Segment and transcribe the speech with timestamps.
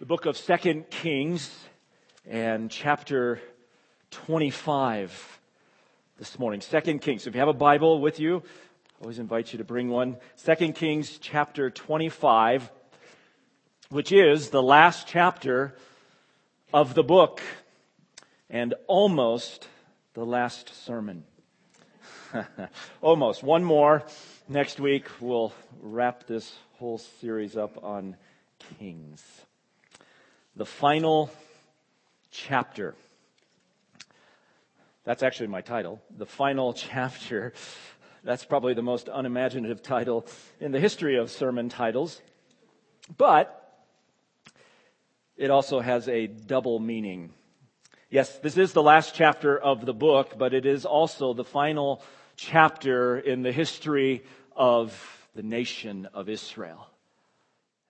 [0.00, 1.54] the book of Second Kings
[2.26, 3.38] and chapter
[4.10, 5.40] 25
[6.18, 6.62] this morning.
[6.62, 7.26] Second Kings.
[7.26, 10.16] If you have a Bible with you, I always invite you to bring one.
[10.36, 12.70] Second Kings chapter 25,
[13.90, 15.76] which is the last chapter
[16.72, 17.42] of the book
[18.48, 19.68] and almost
[20.14, 21.24] the last sermon.
[23.02, 23.42] almost.
[23.42, 24.04] One more.
[24.48, 28.16] Next week, we'll wrap this whole series up on
[28.78, 29.22] Kings.
[30.56, 31.30] The final
[32.30, 32.94] chapter.
[35.04, 36.00] That's actually my title.
[36.16, 37.52] The final chapter.
[38.22, 40.26] That's probably the most unimaginative title
[40.60, 42.20] in the history of sermon titles.
[43.16, 43.56] But
[45.36, 47.32] it also has a double meaning.
[48.10, 52.02] Yes, this is the last chapter of the book, but it is also the final
[52.36, 54.92] chapter in the history of
[55.34, 56.88] the nation of Israel,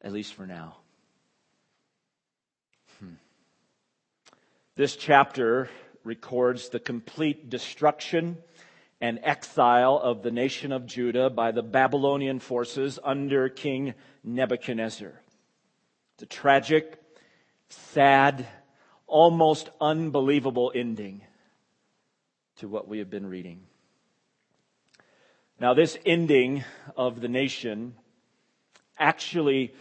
[0.03, 0.77] at least for now.
[4.81, 5.69] This chapter
[6.05, 8.39] records the complete destruction
[8.99, 13.93] and exile of the nation of Judah by the Babylonian forces under King
[14.25, 15.21] Nebuchadnezzar.
[16.15, 16.99] It's a tragic,
[17.69, 18.47] sad,
[19.07, 21.25] almost unbelievable ending
[22.57, 23.61] to what we have been reading.
[25.61, 26.65] Now, this ending
[26.97, 27.97] of the nation
[28.99, 29.75] actually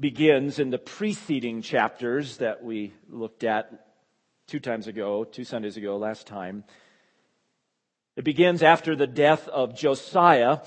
[0.00, 3.86] begins in the preceding chapters that we looked at
[4.46, 6.64] two times ago, two Sundays ago, last time.
[8.16, 10.58] It begins after the death of Josiah,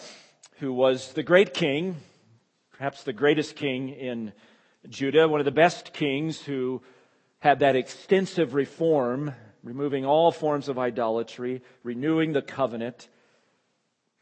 [0.60, 1.98] who was the great king,
[2.72, 4.34] perhaps the greatest king in
[4.90, 6.82] Judah, one of the best kings who
[7.40, 13.08] had that extensive reform, removing all forms of idolatry, renewing the covenant,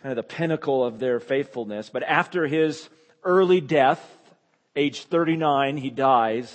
[0.02, 1.90] kind of the pinnacle of their faithfulness.
[1.90, 2.90] But after his
[3.23, 4.02] early death,
[4.76, 6.54] age 39, he dies.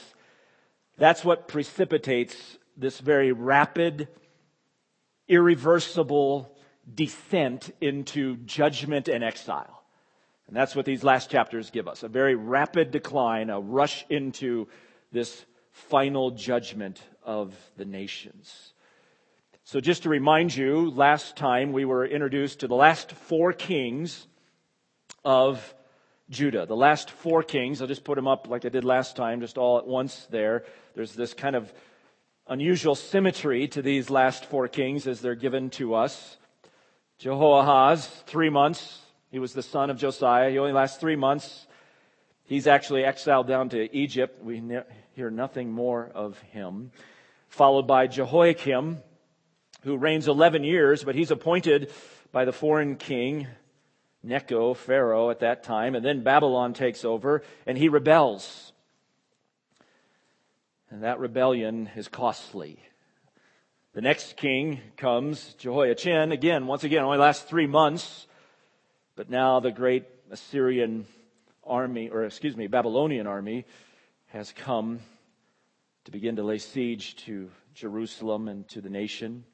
[0.98, 4.08] That's what precipitates this very rapid,
[5.26, 6.56] irreversible
[6.94, 9.82] descent into judgment and exile.
[10.46, 14.68] And that's what these last chapters give us a very rapid decline, a rush into
[15.12, 18.72] this final judgment of the nations.
[19.64, 24.26] So, just to remind you, last time we were introduced to the last four kings
[25.24, 25.74] of
[26.30, 26.64] Judah.
[26.64, 29.58] The last four kings, I'll just put them up like I did last time, just
[29.58, 30.64] all at once there.
[30.94, 31.72] There's this kind of
[32.48, 36.38] unusual symmetry to these last four kings as they're given to us.
[37.18, 39.00] Jehoahaz, three months.
[39.30, 40.50] He was the son of Josiah.
[40.50, 41.66] He only lasts three months.
[42.44, 44.42] He's actually exiled down to Egypt.
[44.42, 44.62] We
[45.14, 46.90] hear nothing more of him.
[47.48, 48.98] Followed by Jehoiakim,
[49.82, 51.92] who reigns 11 years, but he's appointed
[52.32, 53.46] by the foreign king,
[54.22, 58.67] Necho, Pharaoh at that time, and then Babylon takes over and he rebels.
[60.90, 62.80] And that rebellion is costly.
[63.92, 68.26] The next king comes, Jehoiachin, again, once again, only lasts three months,
[69.16, 71.06] but now the great Assyrian
[71.64, 73.66] army, or excuse me, Babylonian army
[74.28, 75.00] has come
[76.04, 79.44] to begin to lay siege to Jerusalem and to the nation.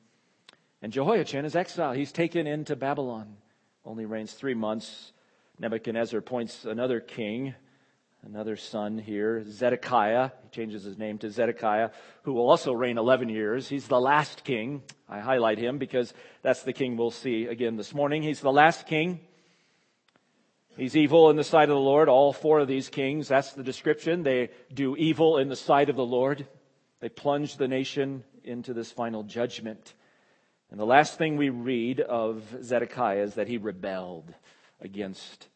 [0.83, 1.97] And Jehoiachin is exiled.
[1.97, 3.37] He's taken into Babylon.
[3.85, 5.13] Only reigns three months.
[5.59, 7.55] Nebuchadnezzar appoints another king,
[8.27, 10.31] another son here, Zedekiah.
[10.43, 11.91] He changes his name to Zedekiah,
[12.23, 13.69] who will also reign 11 years.
[13.69, 14.83] He's the last king.
[15.09, 16.13] I highlight him because
[16.43, 18.23] that's the king we'll see again this morning.
[18.23, 19.21] He's the last king.
[20.77, 22.09] He's evil in the sight of the Lord.
[22.09, 24.23] All four of these kings, that's the description.
[24.23, 26.47] They do evil in the sight of the Lord.
[27.01, 29.95] They plunge the nation into this final judgment.
[30.71, 34.35] And the last thing we read of Zedekiah is that he rebelled
[34.81, 35.49] against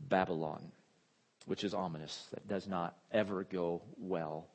[0.00, 0.72] Babylon,
[1.46, 2.26] which is ominous.
[2.32, 4.46] That does not ever go well.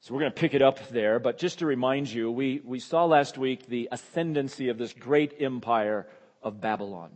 [0.00, 2.78] So we're going to pick it up there, but just to remind you, we, we
[2.78, 6.06] saw last week the ascendancy of this great empire
[6.42, 7.10] of Babylon.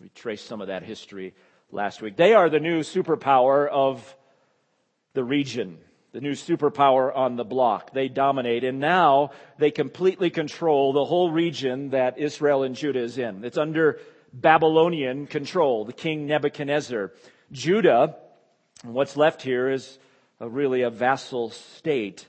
[0.00, 1.34] We traced some of that history
[1.70, 2.16] last week.
[2.16, 4.16] They are the new superpower of
[5.12, 5.78] the region
[6.12, 7.92] the new superpower on the block.
[7.92, 13.16] They dominate, and now they completely control the whole region that Israel and Judah is
[13.16, 13.44] in.
[13.44, 13.98] It's under
[14.32, 17.12] Babylonian control, the king Nebuchadnezzar.
[17.50, 18.16] Judah,
[18.82, 19.98] what's left here is
[20.40, 22.26] a, really a vassal state.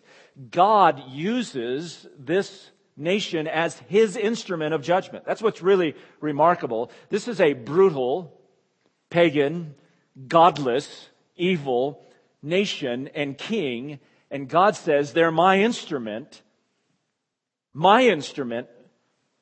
[0.52, 5.26] God uses this nation as his instrument of judgment.
[5.26, 6.92] That's what's really remarkable.
[7.10, 8.40] This is a brutal,
[9.10, 9.76] pagan,
[10.28, 12.06] godless, evil,
[12.42, 16.42] nation and king, and God says they're my instrument,
[17.74, 18.68] my instrument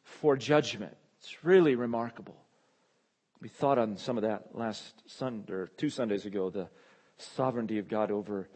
[0.04, 0.96] for judgment.
[1.20, 2.36] It's really remarkable.
[3.42, 6.70] We thought on some of that last Sunday, or two Sundays ago, the
[7.18, 8.48] sovereignty of God over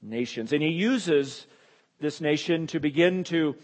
[0.00, 0.54] nations.
[0.54, 1.46] And he uses
[2.00, 3.56] this nation to begin to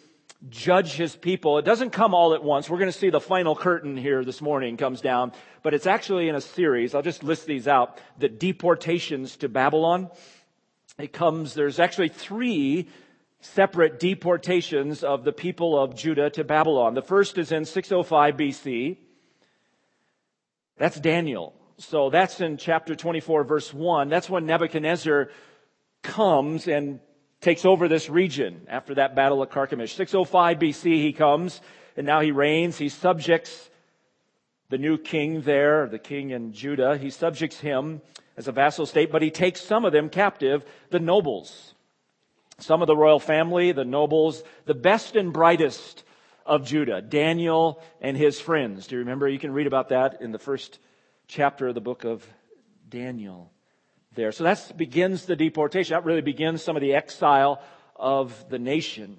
[0.51, 1.57] judge his people.
[1.57, 2.69] It doesn't come all at once.
[2.69, 5.33] We're going to see the final curtain here this morning comes down,
[5.63, 6.95] but it's actually in a series.
[6.95, 7.99] I'll just list these out.
[8.19, 10.11] The deportations to Babylon.
[10.99, 12.91] It comes, there's actually three
[13.41, 16.93] separate deportations of the people of Judah to Babylon.
[16.93, 18.99] The first is in 605 BC.
[20.79, 21.55] That's Daniel.
[21.79, 24.09] So that's in chapter 24 verse 1.
[24.09, 25.29] That's when Nebuchadnezzar
[26.03, 27.01] comes and
[27.41, 29.95] takes over this region after that battle of Carchemish.
[29.95, 31.61] 605 BC he comes
[31.97, 32.79] and now he reigns.
[32.79, 33.71] He subjects
[34.71, 36.97] the new king there, the king in Judah.
[36.99, 38.01] He subjects him
[38.37, 41.75] as a vassal state, but he takes some of them captive, the nobles.
[42.59, 46.05] Some of the royal family, the nobles, the best and brightest
[46.49, 48.87] of Judah, Daniel and his friends.
[48.87, 49.29] Do you remember?
[49.29, 50.79] You can read about that in the first
[51.29, 52.27] chapter of the book of
[52.89, 53.53] Daniel
[54.15, 54.33] there.
[54.33, 55.95] So that begins the deportation.
[55.95, 57.61] That really begins some of the exile
[57.95, 59.19] of the nation.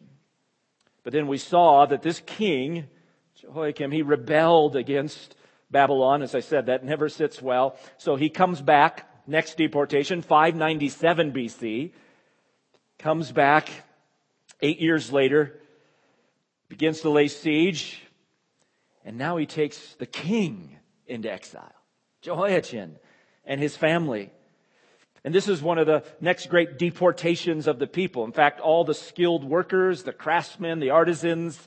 [1.03, 2.87] But then we saw that this king,
[3.35, 5.35] Jehoiakim, he rebelled against
[5.69, 6.23] Babylon.
[6.23, 7.77] As I said, that never sits well.
[7.97, 11.91] So he comes back, next deportation, 597 BC,
[12.97, 13.69] comes back
[14.61, 15.59] eight years later,
[16.69, 18.01] begins to lay siege,
[19.04, 20.77] and now he takes the king
[21.07, 21.74] into exile.
[22.21, 22.98] Jehoiachin
[23.44, 24.31] and his family.
[25.24, 28.24] And this is one of the next great deportations of the people.
[28.24, 31.60] In fact, all the skilled workers, the craftsmen, the artisans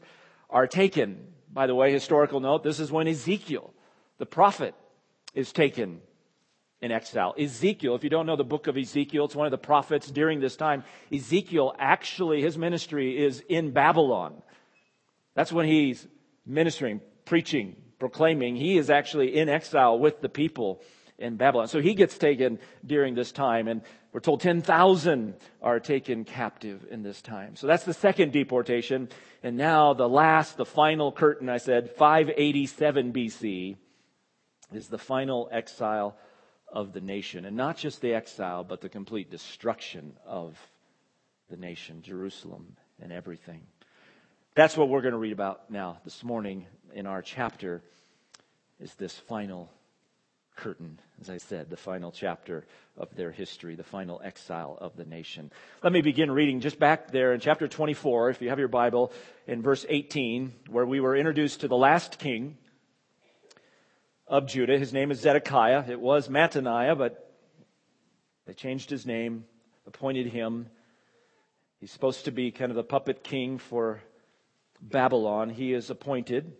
[0.49, 1.27] are taken.
[1.53, 3.75] By the way, historical note, this is when Ezekiel,
[4.19, 4.75] the prophet,
[5.35, 6.01] is taken
[6.81, 7.35] in exile.
[7.39, 10.41] Ezekiel, if you don't know the book of Ezekiel, it's one of the prophets during
[10.41, 10.85] this time.
[11.13, 14.43] Ezekiel actually, his ministry is in Babylon.
[15.35, 16.07] That's when he's
[16.45, 20.83] ministering, preaching, proclaiming he is actually in exile with the people
[21.19, 21.69] in Babylon.
[21.69, 23.83] So he gets taken during this time, and
[24.13, 27.57] we're told 10,000 are taken captive in this time.
[27.57, 29.09] So that's the second deportation.
[29.43, 33.77] And now the last, the final curtain, I said, 587 BC,
[34.73, 36.17] is the final exile
[36.67, 37.45] of the nation.
[37.45, 40.59] And not just the exile, but the complete destruction of
[41.49, 43.63] the nation, Jerusalem and everything.
[44.55, 47.81] That's what we're going to read about now this morning in our chapter
[48.79, 49.71] is this final
[50.57, 52.67] curtain, as I said, the final chapter
[52.99, 55.51] of their history, the final exile of the nation.
[55.83, 59.11] Let me begin reading just back there in chapter 24, if you have your Bible,
[59.47, 62.59] in verse 18, where we were introduced to the last king
[64.27, 64.79] of Judah.
[64.79, 65.85] His name is Zedekiah.
[65.89, 67.35] It was Mattaniah, but
[68.47, 69.47] they changed his name,
[69.87, 70.69] appointed him.
[71.81, 74.03] He's supposed to be kind of the puppet king for
[74.83, 75.49] Babylon.
[75.49, 76.53] He is appointed.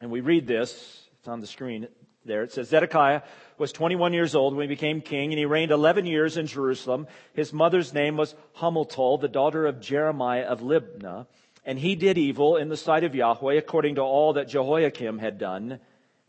[0.00, 1.88] And we read this, it's on the screen
[2.24, 2.42] there.
[2.42, 3.22] It says Zedekiah
[3.58, 7.06] was 21 years old when he became king, and he reigned 11 years in Jerusalem.
[7.34, 11.26] His mother's name was Hamutal, the daughter of Jeremiah of Libnah.
[11.64, 15.38] And he did evil in the sight of Yahweh according to all that Jehoiakim had
[15.38, 15.80] done.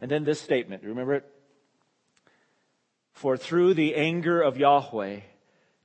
[0.01, 1.25] And then this statement, remember it?
[3.13, 5.19] For through the anger of Yahweh,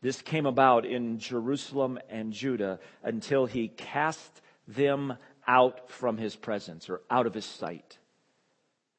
[0.02, 5.16] this came about in Jerusalem and Judah until he cast them
[5.46, 7.98] out from his presence or out of his sight.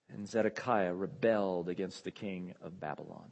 [0.10, 3.30] And Zedekiah rebelled against the king of Babylon.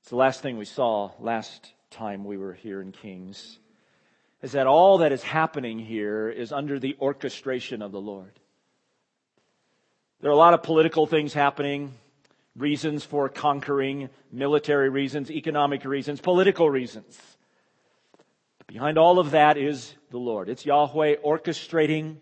[0.00, 3.58] It's the last thing we saw last time we were here in Kings
[4.42, 8.38] is that all that is happening here is under the orchestration of the Lord.
[10.20, 11.94] There are a lot of political things happening,
[12.54, 17.18] reasons for conquering, military reasons, economic reasons, political reasons.
[18.66, 20.48] Behind all of that is the Lord.
[20.48, 22.16] It's Yahweh orchestrating,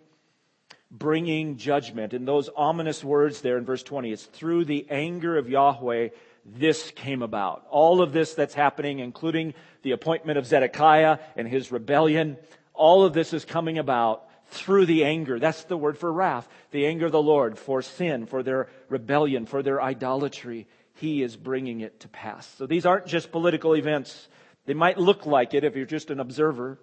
[0.90, 2.12] bringing judgment.
[2.12, 6.10] And those ominous words there in verse 20, it's through the anger of Yahweh
[6.44, 7.66] this came about.
[7.70, 12.36] All of this that's happening, including the appointment of Zedekiah and his rebellion,
[12.74, 15.38] all of this is coming about through the anger.
[15.38, 16.46] That's the word for wrath.
[16.70, 20.66] The anger of the Lord for sin, for their rebellion, for their idolatry.
[20.96, 22.46] He is bringing it to pass.
[22.58, 24.28] So these aren't just political events.
[24.66, 26.78] They might look like it if you're just an observer.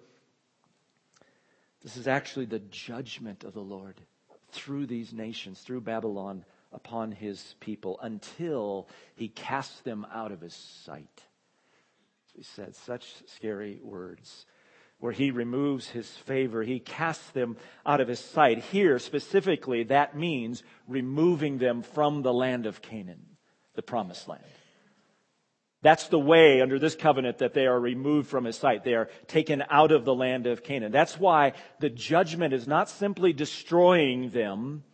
[1.82, 4.00] This is actually the judgment of the Lord
[4.52, 10.54] through these nations, through Babylon, upon his people until he casts them out of his
[10.54, 11.22] sight.
[12.34, 14.46] He said such scary words
[14.98, 16.62] where he removes his favor.
[16.62, 18.58] He casts them out of his sight.
[18.58, 23.26] Here, specifically, that means removing them from the land of Canaan,
[23.74, 24.44] the promised land.
[25.82, 28.84] That's the way under this covenant that they are removed from his sight.
[28.84, 30.92] They are taken out of the land of Canaan.
[30.92, 34.84] That's why the judgment is not simply destroying them,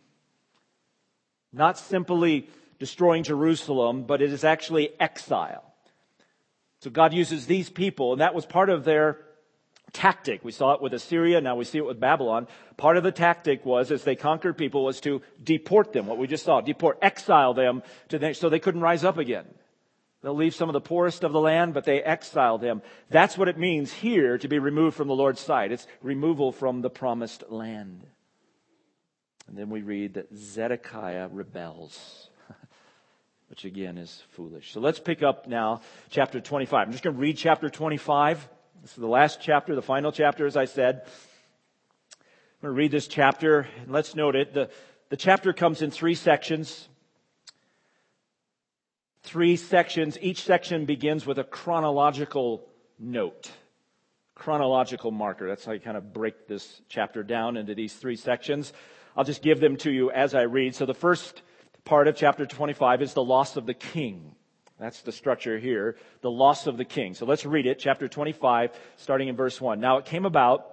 [1.53, 5.63] not simply destroying Jerusalem, but it is actually exile.
[6.81, 9.19] So God uses these people, and that was part of their
[9.91, 10.43] tactic.
[10.43, 12.47] We saw it with Assyria, now we see it with Babylon.
[12.77, 16.25] Part of the tactic was, as they conquered people, was to deport them, what we
[16.25, 19.45] just saw, deport, exile them to the, so they couldn't rise up again.
[20.21, 22.81] They'll leave some of the poorest of the land, but they exile them.
[23.09, 25.71] That's what it means here to be removed from the Lord's sight.
[25.71, 28.05] It's removal from the promised land.
[29.47, 32.29] And then we read that Zedekiah rebels,
[33.49, 34.73] which again is foolish.
[34.73, 36.87] So let's pick up now chapter 25.
[36.87, 38.47] I'm just going to read chapter 25.
[38.81, 41.03] This is the last chapter, the final chapter, as I said.
[42.61, 44.53] I'm going to read this chapter, and let's note it.
[44.53, 44.69] The,
[45.07, 46.89] the chapter comes in three sections.
[49.23, 50.17] Three sections.
[50.21, 52.65] Each section begins with a chronological
[52.97, 53.51] note,
[54.33, 55.47] chronological marker.
[55.47, 58.71] That's how you kind of break this chapter down into these three sections.
[59.15, 60.75] I'll just give them to you as I read.
[60.75, 61.41] So the first
[61.83, 64.35] part of chapter 25 is the loss of the king.
[64.79, 65.97] That's the structure here.
[66.21, 67.13] The loss of the king.
[67.13, 69.81] So let's read it, chapter 25, starting in verse 1.
[69.81, 70.65] Now it came about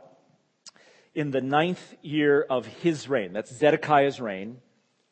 [1.15, 3.33] in the ninth year of his reign.
[3.33, 4.59] That's Zedekiah's reign.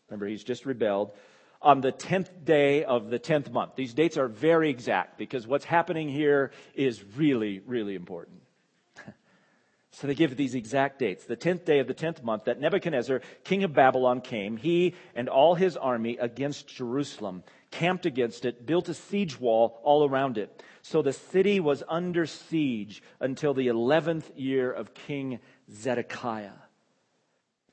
[0.08, 1.10] Remember, he's just rebelled.
[1.64, 3.74] On the tenth day of the tenth month.
[3.74, 8.42] These dates are very exact because what's happening here is really, really important.
[9.90, 11.24] So they give these exact dates.
[11.24, 15.28] The tenth day of the tenth month that Nebuchadnezzar, king of Babylon, came, he and
[15.28, 20.62] all his army against Jerusalem, camped against it, built a siege wall all around it.
[20.82, 25.38] So the city was under siege until the eleventh year of King
[25.72, 26.58] Zedekiah.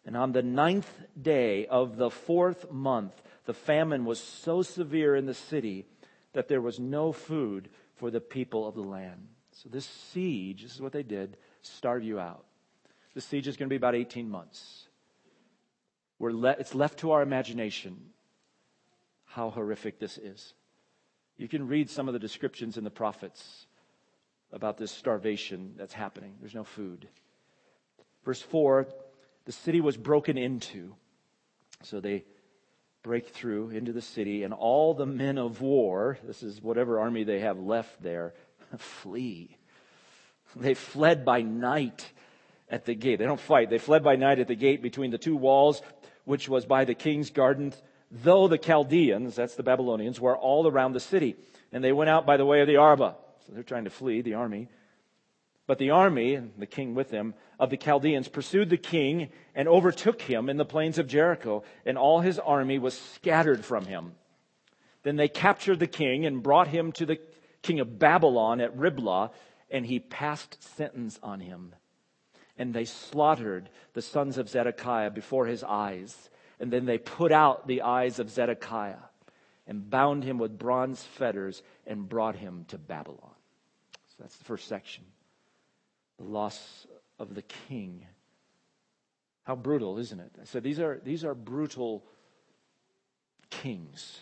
[0.06, 5.26] And on the ninth day of the fourth month, the famine was so severe in
[5.26, 5.86] the city
[6.34, 9.28] that there was no food for the people of the land.
[9.52, 12.46] So this siege, this is what they did starve you out.
[13.14, 14.88] The siege is going to be about 18 months.
[16.20, 17.98] We're le- it's left to our imagination
[19.26, 20.54] how horrific this is.
[21.38, 23.66] You can read some of the descriptions in the prophets
[24.52, 26.36] about this starvation that's happening.
[26.40, 27.08] There's no food.
[28.24, 28.88] Verse 4
[29.46, 30.94] the city was broken into.
[31.82, 32.26] So they
[33.04, 37.24] break through into the city, and all the men of war, this is whatever army
[37.24, 38.34] they have left there,
[38.78, 39.58] flee.
[40.56, 42.12] They fled by night
[42.70, 43.20] at the gate.
[43.20, 43.70] They don't fight.
[43.70, 45.82] They fled by night at the gate between the two walls,
[46.26, 47.74] which was by the king's garden,
[48.12, 51.36] though the Chaldeans, that's the Babylonians, were all around the city.
[51.72, 53.16] And they went out by the way of the Arabah.
[53.46, 54.68] So they're trying to flee, the army.
[55.72, 59.70] But the army, and the king with them, of the Chaldeans pursued the king and
[59.70, 64.12] overtook him in the plains of Jericho, and all his army was scattered from him.
[65.04, 67.20] Then they captured the king and brought him to the
[67.62, 69.32] king of Babylon at Riblah
[69.70, 71.74] and he passed sentence on him.
[72.58, 76.30] And they slaughtered the sons of Zedekiah before his eyes.
[76.60, 79.06] And then they put out the eyes of Zedekiah
[79.66, 83.36] and bound him with bronze fetters and brought him to Babylon.
[84.10, 85.06] So that's the first section.
[86.32, 86.88] Loss
[87.20, 88.06] of the king.
[89.44, 90.32] How brutal, isn't it?
[90.42, 92.04] I said these are, these are brutal
[93.50, 94.20] kings,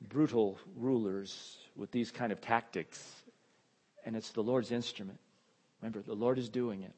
[0.00, 3.02] brutal rulers with these kind of tactics
[4.04, 5.18] and it's the Lord's instrument.
[5.80, 6.92] Remember, the Lord is doing it.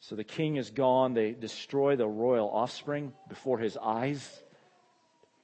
[0.00, 1.14] So the king is gone.
[1.14, 4.42] They destroy the royal offspring before his eyes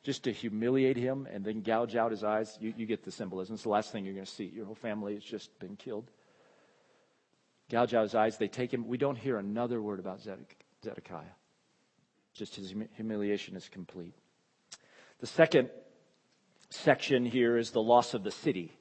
[0.03, 2.57] just to humiliate him and then gouge out his eyes.
[2.61, 3.55] You, you get the symbolism.
[3.55, 4.47] It's the last thing you're going to see.
[4.47, 6.11] Your whole family has just been killed.
[7.71, 8.39] Gouge out his eyes.
[8.39, 8.87] They take him.
[8.87, 11.25] We don't hear another word about Zedekiah.
[12.35, 14.15] Just his humiliation is complete.
[15.21, 15.71] The second
[16.71, 18.73] section here is the loss of the city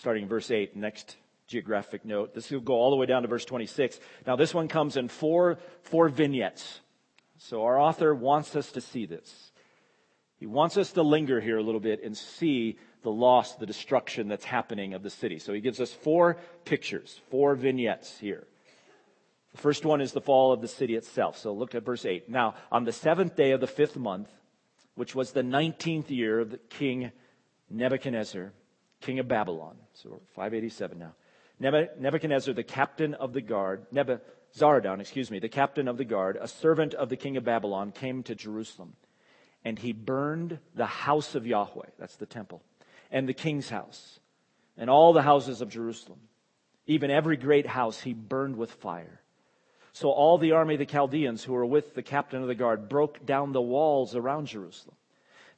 [0.00, 2.34] starting in verse 8, next geographic note.
[2.34, 4.00] This will go all the way down to verse 26.
[4.26, 6.80] Now, this one comes in four, four vignettes.
[7.36, 9.52] So, our author wants us to see this.
[10.38, 14.28] He wants us to linger here a little bit and see the loss, the destruction
[14.28, 15.38] that's happening of the city.
[15.38, 18.46] So, he gives us four pictures, four vignettes here.
[19.52, 21.38] The first one is the fall of the city itself.
[21.38, 22.28] So, look at verse 8.
[22.28, 24.28] Now, on the seventh day of the fifth month,
[24.94, 27.10] which was the 19th year of king
[27.70, 28.52] Nebuchadnezzar,
[29.00, 29.76] king of Babylon.
[29.94, 31.14] So 587 now.
[31.58, 36.48] Nebuchadnezzar, the captain of the guard, Nebuzaradan, excuse me, the captain of the guard, a
[36.48, 38.94] servant of the king of Babylon, came to Jerusalem.
[39.64, 42.62] And he burned the house of Yahweh, that's the temple,
[43.10, 44.20] and the king's house,
[44.76, 46.20] and all the houses of Jerusalem.
[46.86, 49.20] Even every great house he burned with fire.
[49.92, 52.88] So all the army of the Chaldeans who were with the captain of the guard
[52.88, 54.96] broke down the walls around Jerusalem.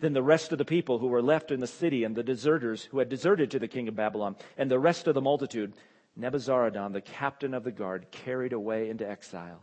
[0.01, 2.85] Then the rest of the people who were left in the city and the deserters
[2.85, 5.75] who had deserted to the king of Babylon and the rest of the multitude,
[6.19, 9.63] Nebuzaradan, the captain of the guard, carried away into exile.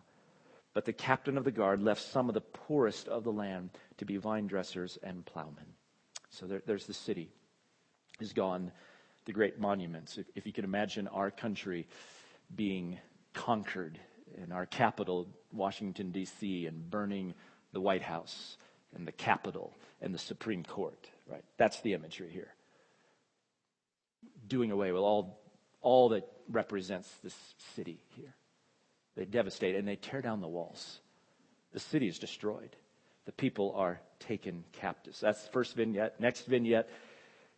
[0.73, 4.05] But the captain of the guard left some of the poorest of the land to
[4.05, 5.65] be vine dressers and plowmen.
[6.29, 7.31] So there, there's the city.
[8.21, 8.71] Is gone.
[9.25, 10.17] The great monuments.
[10.17, 11.87] If, if you can imagine our country
[12.55, 12.97] being
[13.33, 13.99] conquered
[14.41, 17.33] and our capital, Washington, D.C., and burning
[17.73, 18.57] the White House
[18.95, 21.43] and the Capitol and the Supreme Court, right?
[21.57, 22.53] That's the imagery here.
[24.47, 25.39] Doing away with all,
[25.81, 27.35] all that represents this
[27.75, 28.33] city here.
[29.15, 30.99] They devastate and they tear down the walls.
[31.73, 32.75] The city is destroyed.
[33.25, 35.19] The people are taken captives.
[35.19, 36.19] That's the first vignette.
[36.19, 36.89] Next vignette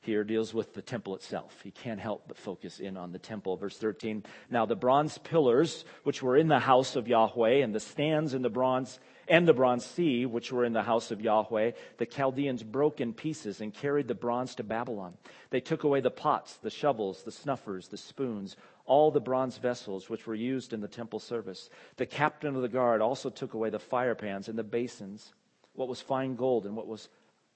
[0.01, 1.61] here deals with the temple itself.
[1.63, 3.55] He can't help but focus in on the temple.
[3.55, 4.23] Verse 13.
[4.49, 8.41] Now the bronze pillars, which were in the house of Yahweh, and the stands in
[8.41, 12.63] the bronze and the bronze sea, which were in the house of Yahweh, the Chaldeans
[12.63, 15.13] broke in pieces and carried the bronze to Babylon.
[15.51, 20.09] They took away the pots, the shovels, the snuffers, the spoons, all the bronze vessels
[20.09, 21.69] which were used in the temple service.
[21.95, 25.31] The captain of the guard also took away the fire pans and the basins,
[25.75, 27.07] what was fine gold and what was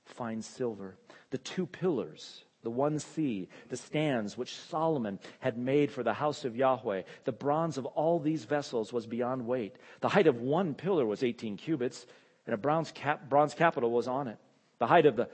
[0.06, 0.98] fine silver.
[1.32, 6.46] The two pillars, the one sea, the stands which Solomon had made for the house
[6.46, 7.04] of Yahweh.
[7.24, 9.76] The bronze of all these vessels was beyond weight.
[10.02, 12.06] The height of one pillar was 18 cubits,
[12.46, 14.38] and a bronze, cap, bronze capital was on it.
[14.80, 15.30] The height of the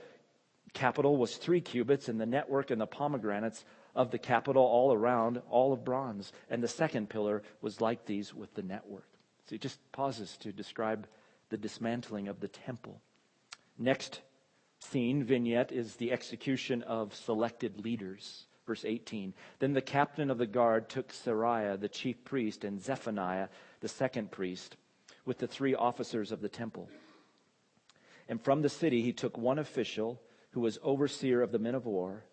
[0.74, 3.64] capital was three cubits, and the network and the pomegranates
[3.94, 6.32] of the capital all around, all of bronze.
[6.50, 9.08] And the second pillar was like these with the network.
[9.46, 11.06] So he just pauses to describe
[11.48, 13.00] the dismantling of the temple.
[13.78, 14.20] Next
[14.82, 18.46] scene, vignette, is the execution of selected leaders.
[18.66, 19.34] Verse 18.
[19.58, 23.48] Then the captain of the guard took Seraiah, the chief priest, and Zephaniah,
[23.80, 24.76] the second priest,
[25.24, 26.88] with the three officers of the temple.
[28.28, 30.20] And from the city he took one official
[30.50, 32.24] who was overseer of the men of war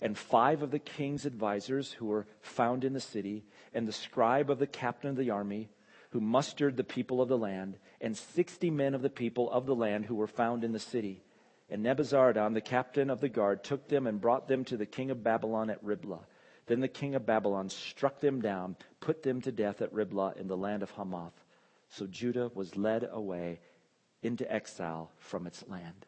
[0.00, 4.50] and five of the king's advisers who were found in the city, and the scribe
[4.50, 5.68] of the captain of the army
[6.10, 9.74] who mustered the people of the land, and sixty men of the people of the
[9.74, 11.22] land who were found in the city.
[11.70, 15.10] And Nebuzaradan, the captain of the guard, took them and brought them to the king
[15.10, 16.26] of Babylon at Riblah.
[16.66, 20.48] Then the king of Babylon struck them down, put them to death at Riblah in
[20.48, 21.32] the land of Hamath.
[21.90, 23.60] So Judah was led away
[24.22, 26.06] into exile from its land.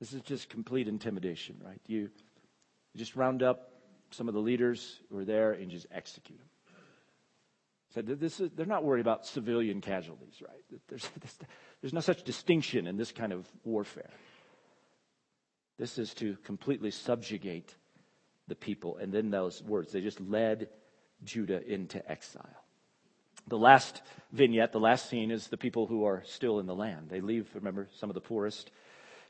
[0.00, 1.80] This is just complete intimidation, right?
[1.86, 2.10] You
[2.96, 3.72] just round up
[4.10, 6.48] some of the leaders who are there and just execute them.
[7.94, 10.80] So this is, they're not worried about civilian casualties, right?
[10.88, 11.08] There's,
[11.80, 14.10] there's no such distinction in this kind of warfare.
[15.78, 17.74] This is to completely subjugate
[18.48, 18.96] the people.
[18.96, 20.68] And then those words, they just led
[21.24, 22.64] Judah into exile.
[23.46, 27.08] The last vignette, the last scene is the people who are still in the land.
[27.08, 28.70] They leave, remember, some of the poorest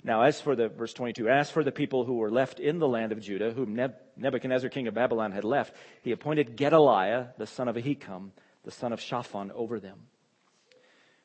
[0.04, 2.86] now, as for the, verse 22, as for the people who were left in the
[2.86, 3.74] land of Judah, whom
[4.16, 8.30] Nebuchadnezzar, king of Babylon, had left, he appointed Gedaliah, the son of Ahikam,
[8.64, 10.06] the son of Shaphan, over them.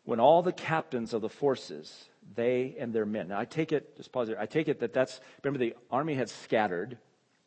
[0.05, 3.97] When all the captains of the forces, they and their men, now I take it,
[3.97, 6.97] just pause there, I take it that that's, remember the army had scattered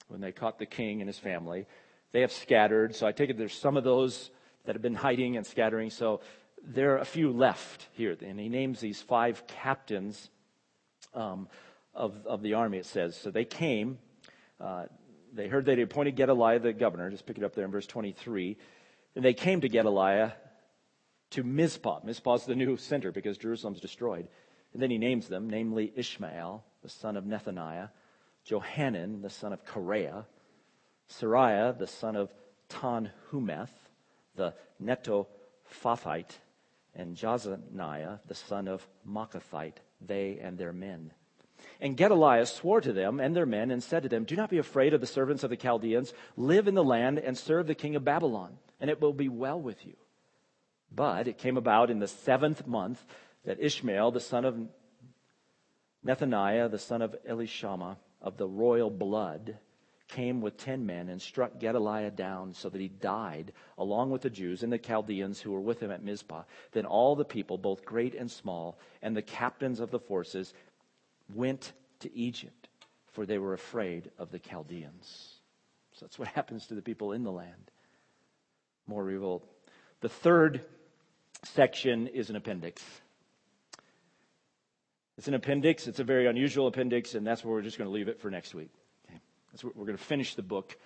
[0.09, 1.67] when they caught the king and his family.
[2.13, 4.31] They have scattered, so I take it there's some of those
[4.65, 6.21] that have been hiding and scattering, so
[6.63, 8.17] there are a few left here.
[8.21, 10.31] And he names these five captains
[11.15, 11.49] um,
[11.95, 13.17] of, of the army, it says.
[13.17, 13.99] So they came.
[14.61, 14.85] Uh,
[15.33, 17.11] they heard he appointed Gedaliah the governor.
[17.11, 18.57] Just pick it up there in verse 23.
[19.15, 20.33] And they came to Gedaliah
[21.31, 22.01] to Mizpah.
[22.05, 24.29] Mizpah is the new center because Jerusalem's destroyed.
[24.77, 27.89] And then he names them, namely Ishmael, the son of Nethaniah,
[28.45, 30.27] Johanan, the son of Kareah,
[31.09, 32.31] Seraiah, the son of
[32.69, 33.71] Tanhumeth,
[34.35, 34.53] the
[34.85, 36.33] Netophathite,
[36.95, 41.11] and Jaazaniah, the son of Maacathite, they and their men.
[41.81, 44.59] And Gedaliah swore to them and their men and said to them, Do not be
[44.59, 46.13] afraid of the servants of the Chaldeans.
[46.37, 49.59] Live in the land and serve the king of Babylon, and it will be well
[49.59, 49.95] with you.
[50.95, 53.03] But it came about in the seventh month
[53.47, 54.57] that Ishmael, the son of
[56.05, 59.59] Nethaniah, the son of Elishama, of the royal blood,
[60.09, 64.31] came with ten men and struck Gedaliah down so that he died, along with the
[64.31, 66.43] Jews and the Chaldeans who were with him at Mizpah.
[66.73, 70.53] Then all the people, both great and small, and the captains of the forces
[71.35, 72.69] went to Egypt,
[73.13, 75.35] for they were afraid of the Chaldeans.
[75.93, 77.71] So that's what happens to the people in the land.
[78.87, 79.45] More revolt.
[80.01, 80.63] The third
[81.43, 82.83] section is an appendix.
[85.19, 85.87] It's an appendix.
[85.87, 88.31] It's a very unusual appendix, and that's where we're just going to leave it for
[88.31, 88.71] next week.
[89.55, 90.77] So we're going to finish the book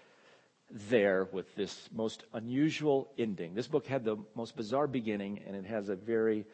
[0.70, 3.54] there with this most unusual ending.
[3.54, 6.46] This book had the most bizarre beginning, and it has a very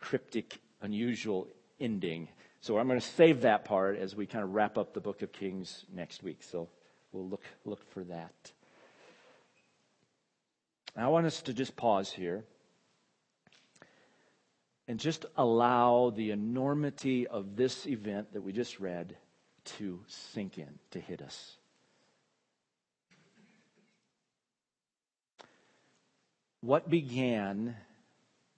[0.00, 2.28] cryptic, unusual ending.
[2.60, 5.20] So I'm going to save that part as we kind of wrap up the book
[5.20, 6.42] of Kings next week.
[6.42, 6.68] So
[7.12, 8.52] we'll look look for that.
[10.96, 12.44] I want us to just pause here
[14.88, 19.16] and just allow the enormity of this event that we just read
[19.64, 21.56] to sink in, to hit us.
[26.60, 27.76] What began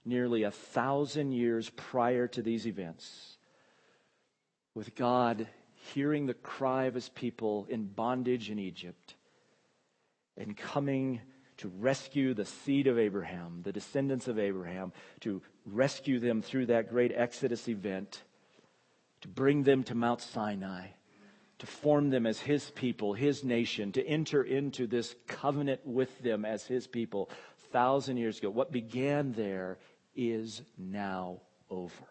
[0.04, 3.36] nearly a thousand years prior to these events
[4.74, 5.46] with God
[5.92, 9.14] hearing the cry of his people in bondage in Egypt
[10.36, 11.20] and coming
[11.58, 16.90] to rescue the seed of Abraham, the descendants of Abraham, to rescue them through that
[16.90, 18.22] great Exodus event,
[19.20, 20.88] to bring them to Mount Sinai,
[21.59, 26.44] to form them as his people, his nation, to enter into this covenant with them
[26.44, 27.28] as his people
[27.72, 28.50] thousand years ago.
[28.50, 29.78] What began there
[30.14, 32.04] is now over.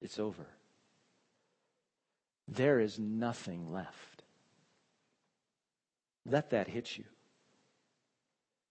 [0.00, 0.46] It's over.
[2.48, 4.22] There is nothing left.
[6.26, 7.04] Let that hit you.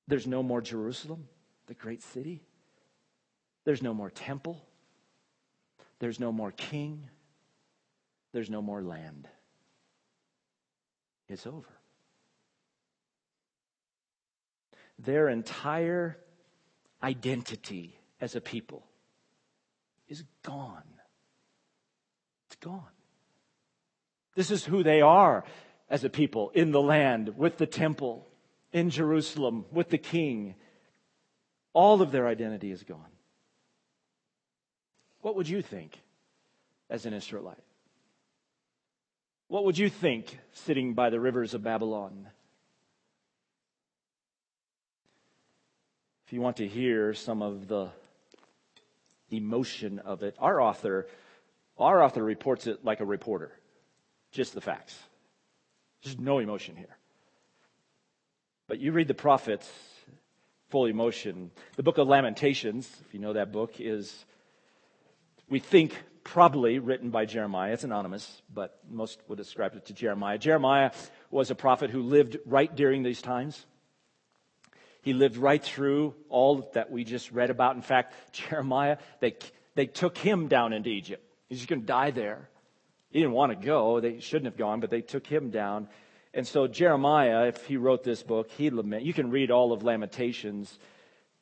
[0.09, 1.27] There's no more Jerusalem,
[1.67, 2.41] the great city.
[3.63, 4.65] There's no more temple.
[5.99, 7.07] There's no more king.
[8.31, 9.27] There's no more land.
[11.27, 11.69] It's over.
[14.97, 16.17] Their entire
[17.03, 18.87] identity as a people
[20.07, 20.81] is gone.
[22.47, 22.81] It's gone.
[24.33, 25.43] This is who they are
[25.87, 28.25] as a people in the land, with the temple,
[28.71, 30.55] in Jerusalem, with the king.
[31.73, 33.11] All of their identity is gone.
[35.21, 35.99] What would you think
[36.89, 37.63] as an Israelite?
[39.47, 42.27] What would you think sitting by the rivers of Babylon?
[46.27, 47.89] If you want to hear some of the
[49.31, 51.07] emotion of it, our author,
[51.77, 53.51] our author reports it like a reporter.
[54.31, 54.95] Just the facts.
[56.03, 56.98] There's no emotion here.
[58.69, 59.67] But you read the prophets,
[60.69, 61.49] full emotion.
[61.75, 64.13] The book of Lamentations, if you know that book, is,
[65.49, 67.73] we think, probably written by Jeremiah.
[67.73, 70.37] It's anonymous, but most would ascribe it to Jeremiah.
[70.37, 70.91] Jeremiah
[71.31, 73.65] was a prophet who lived right during these times.
[75.01, 77.75] He lived right through all that we just read about.
[77.75, 79.35] In fact, Jeremiah, they,
[79.73, 81.25] they took him down into Egypt.
[81.47, 82.47] He's going to die there.
[83.09, 83.99] He didn't want to go.
[83.99, 85.87] They shouldn't have gone, but they took him down.
[86.33, 89.03] And so Jeremiah, if he wrote this book, he lament.
[89.03, 90.77] You can read all of Lamentations.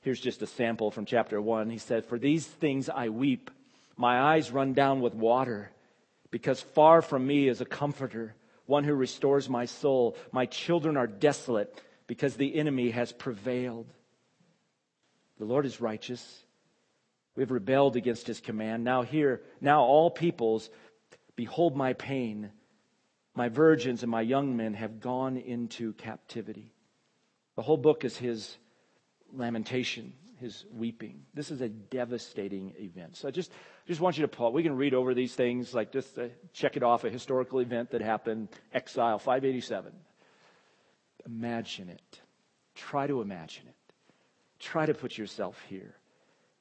[0.02, 1.70] Here's just a sample from chapter one.
[1.70, 3.52] He said, For these things I weep.
[3.98, 5.72] My eyes run down with water
[6.30, 10.16] because far from me is a comforter, one who restores my soul.
[10.32, 13.88] My children are desolate because the enemy has prevailed.
[15.40, 16.44] The Lord is righteous.
[17.36, 18.84] We have rebelled against his command.
[18.84, 20.70] Now here, now all peoples,
[21.36, 22.52] behold my pain.
[23.38, 26.74] My virgins and my young men have gone into captivity.
[27.56, 28.58] The whole book is his
[29.32, 31.22] lamentation, his weeping.
[31.36, 33.16] This is a devastating event.
[33.16, 33.52] So I just,
[33.86, 34.56] just want you to pause.
[34.56, 37.92] We can read over these things, like just uh, check it off, a historical event
[37.92, 39.92] that happened, exile, 587.
[41.28, 42.22] Imagine it.
[42.74, 43.94] Try to imagine it.
[44.58, 45.94] Try to put yourself here.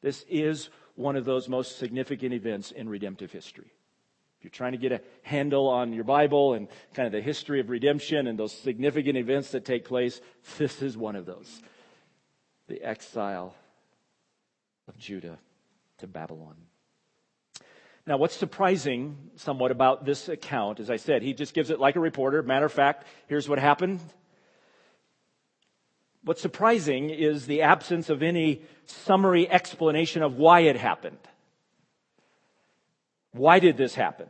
[0.02, 3.72] This is one of those most significant events in redemptive history.
[4.46, 7.68] You're trying to get a handle on your Bible and kind of the history of
[7.68, 10.20] redemption and those significant events that take place,
[10.56, 11.60] this is one of those.
[12.68, 13.56] The exile
[14.86, 15.36] of Judah
[15.98, 16.54] to Babylon.
[18.06, 21.96] Now, what's surprising somewhat about this account, as I said, he just gives it like
[21.96, 22.40] a reporter.
[22.40, 23.98] Matter of fact, here's what happened.
[26.22, 31.18] What's surprising is the absence of any summary explanation of why it happened.
[33.36, 34.28] Why did this happen?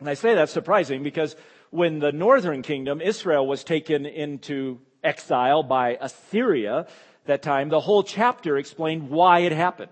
[0.00, 1.36] And I say that's surprising because
[1.70, 6.86] when the northern kingdom, Israel, was taken into exile by Assyria
[7.26, 9.90] that time, the whole chapter explained why it happened.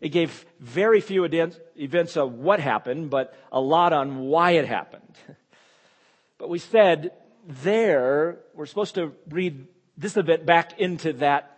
[0.00, 5.14] It gave very few events of what happened, but a lot on why it happened.
[6.38, 7.10] But we said
[7.48, 11.57] there, we're supposed to read this event back into that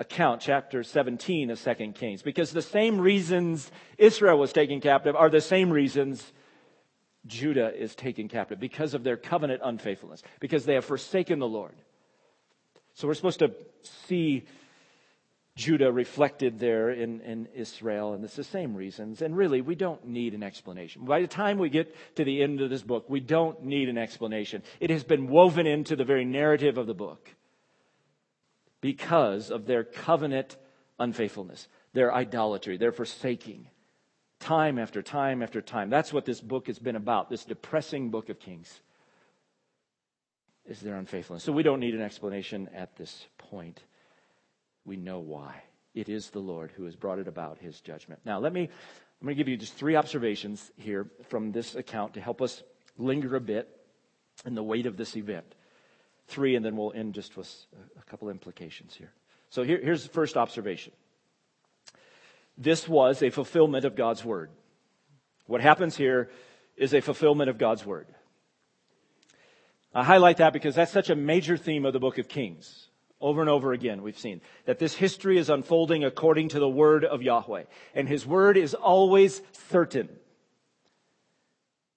[0.00, 5.28] account, chapter 17 of 2 Kings, because the same reasons Israel was taken captive are
[5.28, 6.32] the same reasons
[7.26, 11.74] Judah is taken captive because of their covenant unfaithfulness, because they have forsaken the Lord.
[12.94, 14.46] So we're supposed to see
[15.54, 19.20] Judah reflected there in, in Israel, and it's the same reasons.
[19.20, 21.04] And really, we don't need an explanation.
[21.04, 23.98] By the time we get to the end of this book, we don't need an
[23.98, 24.62] explanation.
[24.80, 27.28] It has been woven into the very narrative of the book
[28.80, 30.56] because of their covenant
[30.98, 33.68] unfaithfulness, their idolatry, their forsaking.
[34.38, 35.90] Time after time after time.
[35.90, 38.80] That's what this book has been about, this depressing book of Kings,
[40.66, 41.44] is their unfaithfulness.
[41.44, 43.82] So we don't need an explanation at this point.
[44.84, 45.62] We know why.
[45.94, 48.20] It is the Lord who has brought it about, his judgment.
[48.24, 48.70] Now, let me
[49.20, 52.62] I'm going to give you just three observations here from this account to help us
[52.96, 53.68] linger a bit
[54.46, 55.54] in the weight of this event.
[56.30, 57.52] Three, and then we'll end just with
[57.98, 59.12] a couple implications here.
[59.50, 60.92] So here, here's the first observation.
[62.56, 64.50] This was a fulfillment of God's word.
[65.46, 66.30] What happens here
[66.76, 68.06] is a fulfillment of God's word.
[69.92, 72.86] I highlight that because that's such a major theme of the book of Kings.
[73.20, 77.04] Over and over again, we've seen that this history is unfolding according to the word
[77.04, 77.64] of Yahweh.
[77.94, 80.08] And his word is always certain.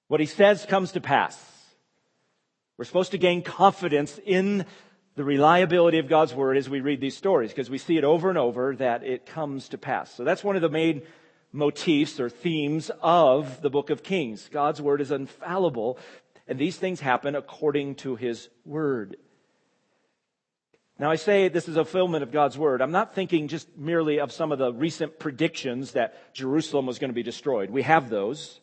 [0.08, 1.53] What he says comes to pass.
[2.77, 4.65] We're supposed to gain confidence in
[5.15, 8.29] the reliability of God's word as we read these stories because we see it over
[8.29, 10.13] and over that it comes to pass.
[10.13, 11.03] So that's one of the main
[11.51, 14.49] motifs or themes of the book of Kings.
[14.51, 15.99] God's word is infallible
[16.47, 19.17] and these things happen according to his word.
[20.99, 22.81] Now, I say this is a fulfillment of God's word.
[22.81, 27.09] I'm not thinking just merely of some of the recent predictions that Jerusalem was going
[27.09, 27.69] to be destroyed.
[27.69, 28.59] We have those.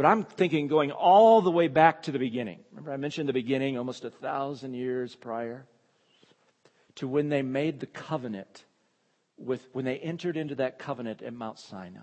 [0.00, 2.60] But I'm thinking going all the way back to the beginning.
[2.70, 5.66] Remember, I mentioned the beginning almost a thousand years prior
[6.94, 8.64] to when they made the covenant
[9.36, 12.00] with, when they entered into that covenant at Mount Sinai.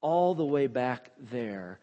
[0.00, 1.80] All the way back there,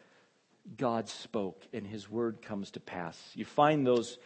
[0.78, 3.22] God spoke and his word comes to pass.
[3.36, 4.17] You find those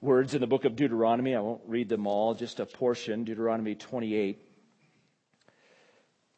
[0.00, 1.36] words in the book of Deuteronomy.
[1.36, 4.42] I won't read them all, just a portion, Deuteronomy 28.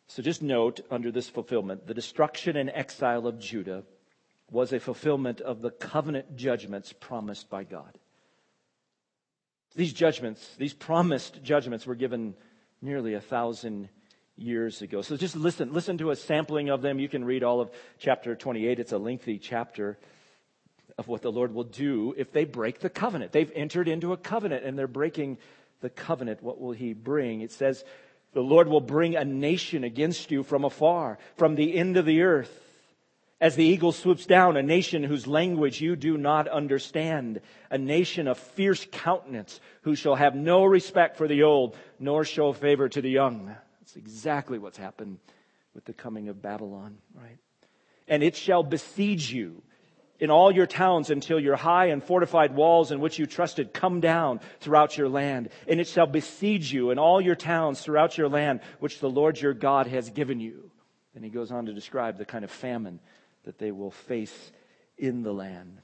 [0.08, 3.84] So just note under this fulfillment, the destruction and exile of Judah
[4.50, 7.98] was a fulfillment of the covenant judgments promised by God.
[9.74, 12.34] These judgments, these promised judgments were given
[12.80, 13.88] nearly a thousand
[14.36, 15.02] years ago.
[15.02, 16.98] So just listen, listen to a sampling of them.
[16.98, 18.78] You can read all of chapter 28.
[18.78, 19.98] It's a lengthy chapter
[20.98, 23.32] of what the Lord will do if they break the covenant.
[23.32, 25.38] They've entered into a covenant and they're breaking
[25.80, 26.42] the covenant.
[26.42, 27.40] What will he bring?
[27.40, 27.84] It says,
[28.36, 32.20] the Lord will bring a nation against you from afar, from the end of the
[32.20, 32.52] earth.
[33.40, 38.28] As the eagle swoops down, a nation whose language you do not understand, a nation
[38.28, 43.00] of fierce countenance who shall have no respect for the old, nor show favor to
[43.00, 43.56] the young.
[43.80, 45.16] That's exactly what's happened
[45.74, 47.38] with the coming of Babylon, right?
[48.06, 49.62] And it shall besiege you
[50.18, 54.00] in all your towns until your high and fortified walls in which you trusted come
[54.00, 55.50] down throughout your land.
[55.68, 59.40] And it shall besiege you in all your towns throughout your land, which the Lord
[59.40, 60.70] your God has given you.
[61.14, 63.00] And he goes on to describe the kind of famine
[63.44, 64.52] that they will face
[64.98, 65.78] in the land.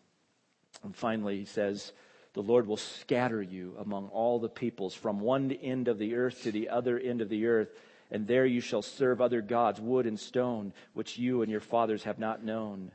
[0.83, 1.93] And finally, he says,
[2.35, 6.43] the Lord will scatter you among all the peoples from one end of the earth
[6.45, 7.69] to the other end of the earth.
[8.11, 12.05] And there you shall serve other gods, wood and stone, which you and your fathers
[12.05, 12.91] have not known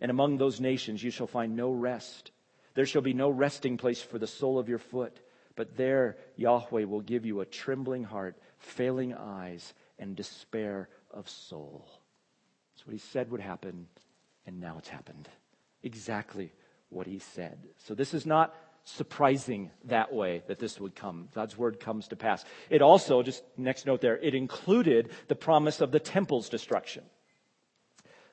[0.00, 2.30] and among those nations you shall find no rest.
[2.74, 5.18] There shall be no resting place for the sole of your foot,
[5.56, 11.86] but there Yahweh will give you a trembling heart, failing eyes, and despair of soul.
[12.72, 13.86] That's what he said would happen,
[14.46, 15.28] and now it's happened.
[15.82, 16.52] Exactly
[16.88, 17.58] what he said.
[17.84, 21.28] So this is not surprising that way that this would come.
[21.34, 22.44] God's word comes to pass.
[22.70, 27.04] It also, just next note there, it included the promise of the temple's destruction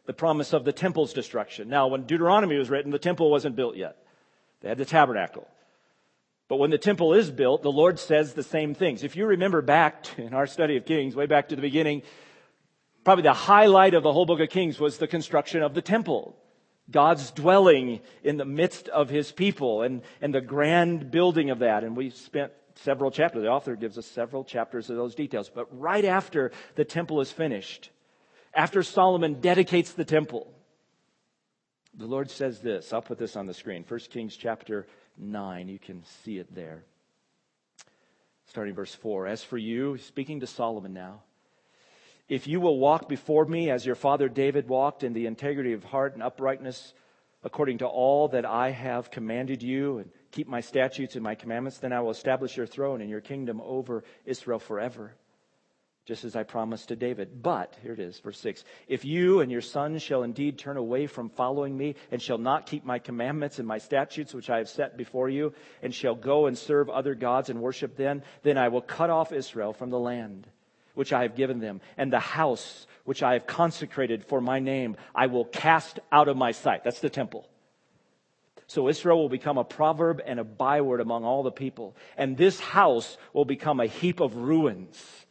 [0.08, 1.70] the promise of the temple's destruction.
[1.70, 3.98] Now, when Deuteronomy was written, the temple wasn't built yet.
[4.62, 5.48] They had the tabernacle.
[6.48, 9.04] But when the temple is built, the Lord says the same things.
[9.04, 12.04] If you remember back in our study of Kings, way back to the beginning,
[13.04, 16.38] probably the highlight of the whole book of Kings was the construction of the temple.
[16.90, 21.84] God's dwelling in the midst of his people and, and the grand building of that.
[21.84, 23.42] And we spent several chapters.
[23.42, 25.52] The author gives us several chapters of those details.
[25.54, 27.90] But right after the temple is finished,
[28.58, 30.52] after Solomon dedicates the temple,
[31.94, 32.92] the Lord says this.
[32.92, 33.86] I'll put this on the screen.
[33.88, 35.68] 1 Kings chapter 9.
[35.68, 36.84] You can see it there.
[38.48, 39.28] Starting verse 4.
[39.28, 41.22] As for you, speaking to Solomon now,
[42.28, 45.84] if you will walk before me as your father David walked in the integrity of
[45.84, 46.94] heart and uprightness,
[47.44, 51.78] according to all that I have commanded you, and keep my statutes and my commandments,
[51.78, 55.14] then I will establish your throne and your kingdom over Israel forever
[56.08, 57.44] just as I promised to David.
[57.44, 61.06] But, here it is, verse 6 If you and your sons shall indeed turn away
[61.06, 64.70] from following me, and shall not keep my commandments and my statutes which I have
[64.70, 68.70] set before you, and shall go and serve other gods and worship them, then I
[68.70, 70.48] will cut off Israel from the land
[70.94, 74.96] which I have given them, and the house which I have consecrated for my name,
[75.14, 76.84] I will cast out of my sight.
[76.84, 77.48] That's the temple.
[78.66, 81.96] So Israel will become a proverb and a byword among all the people.
[82.18, 85.26] And this house will become a heap of ruins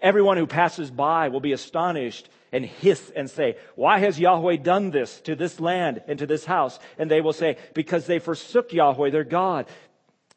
[0.00, 4.90] Everyone who passes by will be astonished and hiss and say, Why has Yahweh done
[4.90, 6.78] this to this land and to this house?
[6.98, 9.66] And they will say, Because they forsook Yahweh their God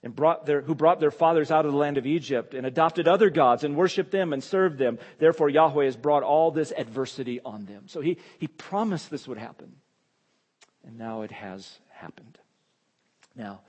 [0.03, 3.07] and brought their, who brought their fathers out of the land of Egypt and adopted
[3.07, 4.97] other gods and worshiped them and served them.
[5.19, 7.83] Therefore, Yahweh has brought all this adversity on them.
[7.87, 9.73] So he, he promised this would happen.
[10.85, 12.39] And now it has happened.
[13.35, 13.61] Now,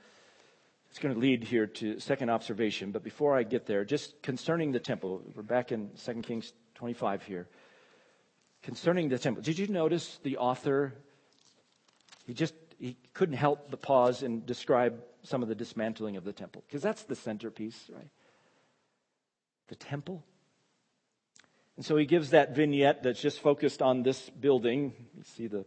[0.93, 4.73] it's going to lead here to second observation, but before I get there, just concerning
[4.73, 7.47] the temple, we're back in 2 Kings 25 here.
[8.61, 10.93] Concerning the temple, did you notice the author?
[12.27, 16.31] He just he couldn't help but pause and describe some of the dismantling of the
[16.31, 18.11] temple, because that's the centerpiece, right?
[19.69, 20.23] The temple.
[21.75, 24.93] And so he gives that vignette that's just focused on this building.
[25.17, 25.65] You see the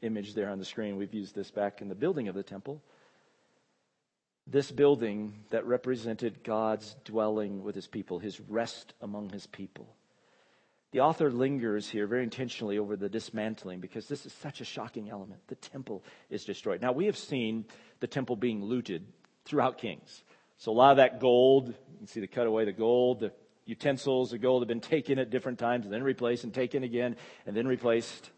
[0.00, 0.96] image there on the screen.
[0.96, 2.82] We've used this back in the building of the temple.
[4.46, 9.94] This building that represented God's dwelling with his people, his rest among his people.
[10.92, 15.08] The author lingers here very intentionally over the dismantling because this is such a shocking
[15.08, 15.40] element.
[15.46, 16.82] The temple is destroyed.
[16.82, 17.64] Now, we have seen
[18.00, 19.06] the temple being looted
[19.46, 20.22] throughout Kings.
[20.58, 23.32] So, a lot of that gold, you can see the cutaway, the gold, the
[23.64, 27.16] utensils, the gold have been taken at different times and then replaced and taken again
[27.46, 28.30] and then replaced.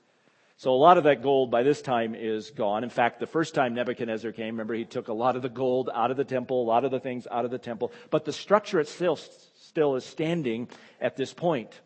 [0.65, 2.85] So, a lot of that gold by this time is gone.
[2.85, 5.91] In fact, the first time Nebuchadnezzar came, remember, he took a lot of the gold
[5.93, 8.33] out of the temple, a lot of the things out of the temple, but the
[8.33, 9.29] structure itself
[9.61, 10.71] still is standing
[11.03, 11.79] at this point.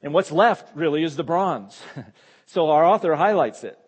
[0.00, 1.78] And what's left really is the bronze.
[2.46, 3.78] so our author highlights it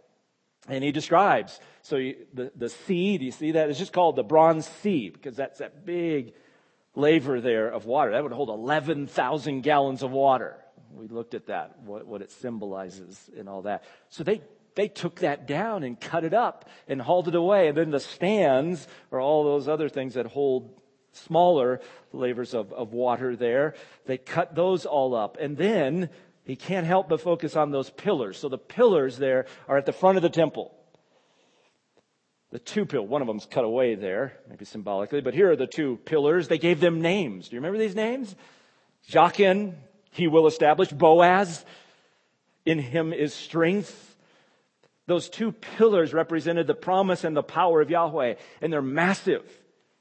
[0.69, 1.59] and he describes.
[1.81, 3.71] So you, the, the sea, do you see that?
[3.71, 6.35] It's just called the bronze sea because that's that big
[6.95, 8.11] laver there of water.
[8.11, 10.59] That would hold 11,000 gallons of water.
[10.96, 13.85] We looked at that, what, what it symbolizes and all that.
[14.09, 14.42] So they,
[14.74, 17.68] they took that down and cut it up and hauled it away.
[17.68, 20.80] And then the stands or all those other things that hold
[21.12, 21.80] smaller
[22.12, 23.74] lavers of, of water there.
[24.07, 25.37] They cut those all up.
[25.40, 26.11] And then
[26.44, 28.38] he can't help but focus on those pillars.
[28.38, 30.74] So the pillars there are at the front of the temple.
[32.50, 35.66] The two pillars, one of them's cut away there, maybe symbolically, but here are the
[35.66, 36.46] two pillars.
[36.46, 37.48] They gave them names.
[37.48, 38.37] Do you remember these names?
[39.11, 39.74] Jachin,
[40.14, 40.90] he will establish.
[40.90, 41.64] Boaz,
[42.64, 44.16] in him is strength.
[45.07, 49.44] Those two pillars represented the promise and the power of Yahweh, and they're massive.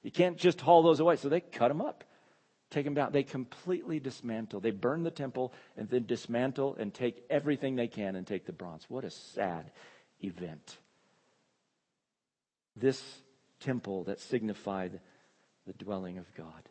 [0.03, 1.15] You can't just haul those away.
[1.15, 2.03] So they cut them up,
[2.69, 3.11] take them down.
[3.11, 4.59] They completely dismantle.
[4.59, 8.53] They burn the temple and then dismantle and take everything they can and take the
[8.53, 8.85] bronze.
[8.87, 9.71] What a sad
[10.23, 10.77] event.
[12.75, 13.03] This
[13.61, 14.99] temple that signified
[15.65, 16.69] the dwelling of God.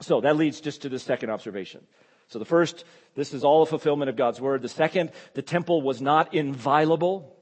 [0.00, 1.86] So that leads just to the second observation.
[2.28, 4.62] So the first, this is all a fulfillment of God's word.
[4.62, 7.34] The second, the temple was not inviolable.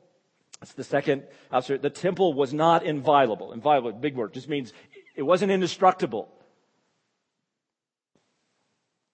[0.61, 1.83] That's the second observation.
[1.83, 3.53] The temple was not inviolable.
[3.53, 4.73] Inviolable, big word, just means
[5.17, 6.29] it wasn't indestructible.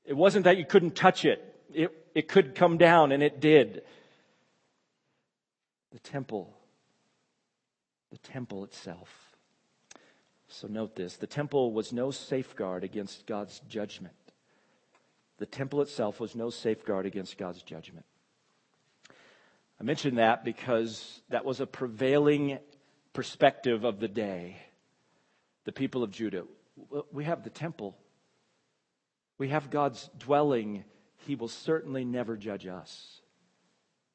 [0.05, 1.43] It wasn't that you couldn't touch it.
[1.73, 3.83] It, it could come down, and it did.
[5.93, 6.55] The temple,
[8.11, 9.09] the temple itself.
[10.49, 14.15] So note this the temple was no safeguard against God's judgment.
[15.43, 18.07] The temple itself was no safeguard against God's judgment.
[19.81, 22.61] I mention that because that was a prevailing
[23.13, 24.57] perspective of the day
[25.65, 26.45] the people of Judah.
[27.11, 27.97] We have the temple,
[29.37, 30.85] we have God's dwelling.
[31.27, 33.21] He will certainly never judge us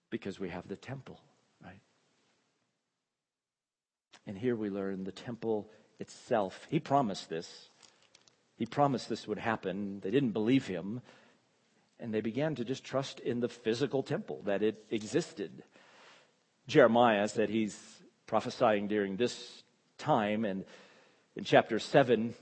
[0.10, 1.20] because we have the temple,
[1.62, 1.82] right?
[4.26, 6.68] And here we learn the temple itself.
[6.70, 7.70] He promised this.
[8.58, 10.00] He promised this would happen.
[10.02, 11.02] They didn't believe him.
[12.00, 15.64] And they began to just trust in the physical temple, that it existed.
[16.68, 17.80] Jeremiah said he's
[18.28, 19.64] prophesying during this
[19.98, 20.66] time, and
[21.36, 22.34] in chapter 7,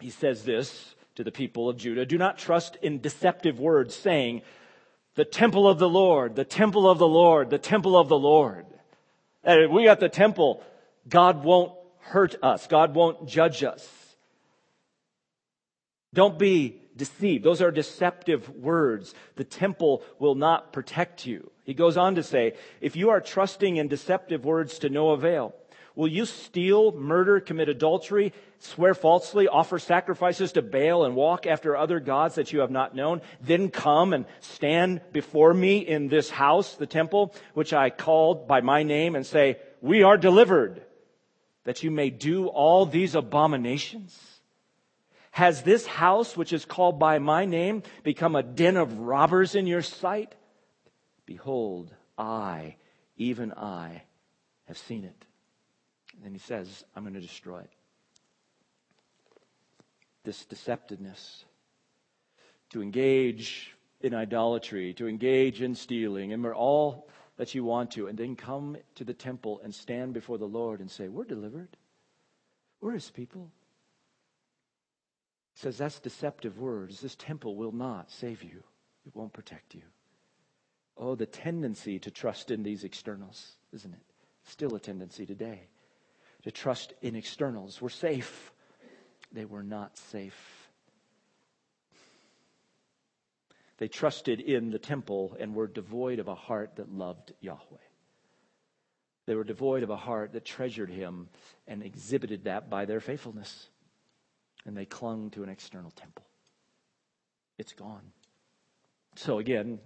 [0.00, 4.42] he says this to the people of Judah Do not trust in deceptive words, saying,
[5.14, 8.66] The temple of the Lord, the temple of the Lord, the temple of the Lord.
[9.44, 10.62] And if we got the temple,
[11.08, 13.99] God won't hurt us, God won't judge us.
[16.12, 17.44] Don't be deceived.
[17.44, 19.14] Those are deceptive words.
[19.36, 21.50] The temple will not protect you.
[21.64, 25.54] He goes on to say, if you are trusting in deceptive words to no avail,
[25.96, 31.76] Will you steal, murder, commit adultery, swear falsely, offer sacrifices to Baal, and walk after
[31.76, 33.20] other gods that you have not known?
[33.40, 38.60] Then come and stand before me in this house, the temple, which I called by
[38.60, 40.82] my name, and say, We are delivered,
[41.64, 44.39] that you may do all these abominations?
[45.30, 49.66] Has this house, which is called by my name, become a den of robbers in
[49.66, 50.34] your sight?
[51.24, 52.76] Behold, I,
[53.16, 54.02] even I,
[54.66, 55.24] have seen it.
[56.14, 57.70] And then he says, I'm going to destroy it.
[60.24, 61.44] This deceptiveness
[62.70, 68.06] to engage in idolatry, to engage in stealing, and we're all that you want to,
[68.06, 71.76] and then come to the temple and stand before the Lord and say, We're delivered.
[72.80, 73.50] We're his people.
[75.54, 77.00] Says that's deceptive words.
[77.00, 78.62] This temple will not save you.
[79.06, 79.82] It won't protect you.
[80.96, 84.02] Oh, the tendency to trust in these externals, isn't it?
[84.44, 85.68] Still a tendency today
[86.42, 87.80] to trust in externals.
[87.80, 88.52] We're safe.
[89.32, 90.68] They were not safe.
[93.78, 97.60] They trusted in the temple and were devoid of a heart that loved Yahweh.
[99.26, 101.28] They were devoid of a heart that treasured him
[101.66, 103.70] and exhibited that by their faithfulness.
[104.66, 106.24] And they clung to an external temple.
[107.58, 108.12] It's gone.
[109.16, 109.80] So, again,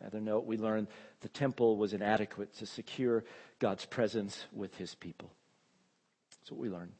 [0.00, 0.88] another note we learn
[1.20, 3.24] the temple was inadequate to secure
[3.58, 5.32] God's presence with his people.
[6.40, 6.92] That's what we learn.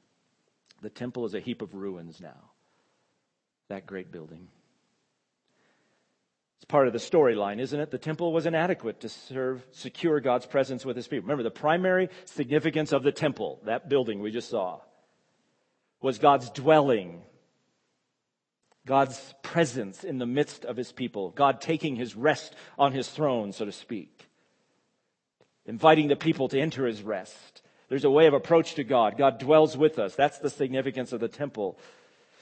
[0.81, 2.51] The temple is a heap of ruins now.
[3.69, 4.49] That great building.
[6.57, 7.91] It's part of the storyline, isn't it?
[7.91, 11.23] The temple was inadequate to serve, secure God's presence with his people.
[11.23, 14.81] Remember, the primary significance of the temple, that building we just saw,
[16.03, 17.23] was God's dwelling,
[18.85, 23.53] God's presence in the midst of his people, God taking his rest on his throne,
[23.53, 24.29] so to speak,
[25.65, 27.63] inviting the people to enter his rest.
[27.89, 29.17] There's a way of approach to God.
[29.17, 30.15] God dwells with us.
[30.15, 31.79] That's the significance of the temple.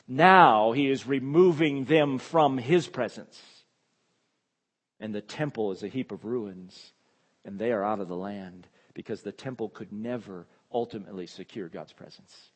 [0.08, 3.40] Now he is removing them from his presence
[5.00, 6.92] and the temple is a heap of ruins,
[7.44, 11.92] and they are out of the land because the temple could never ultimately secure God's
[11.92, 12.50] presence.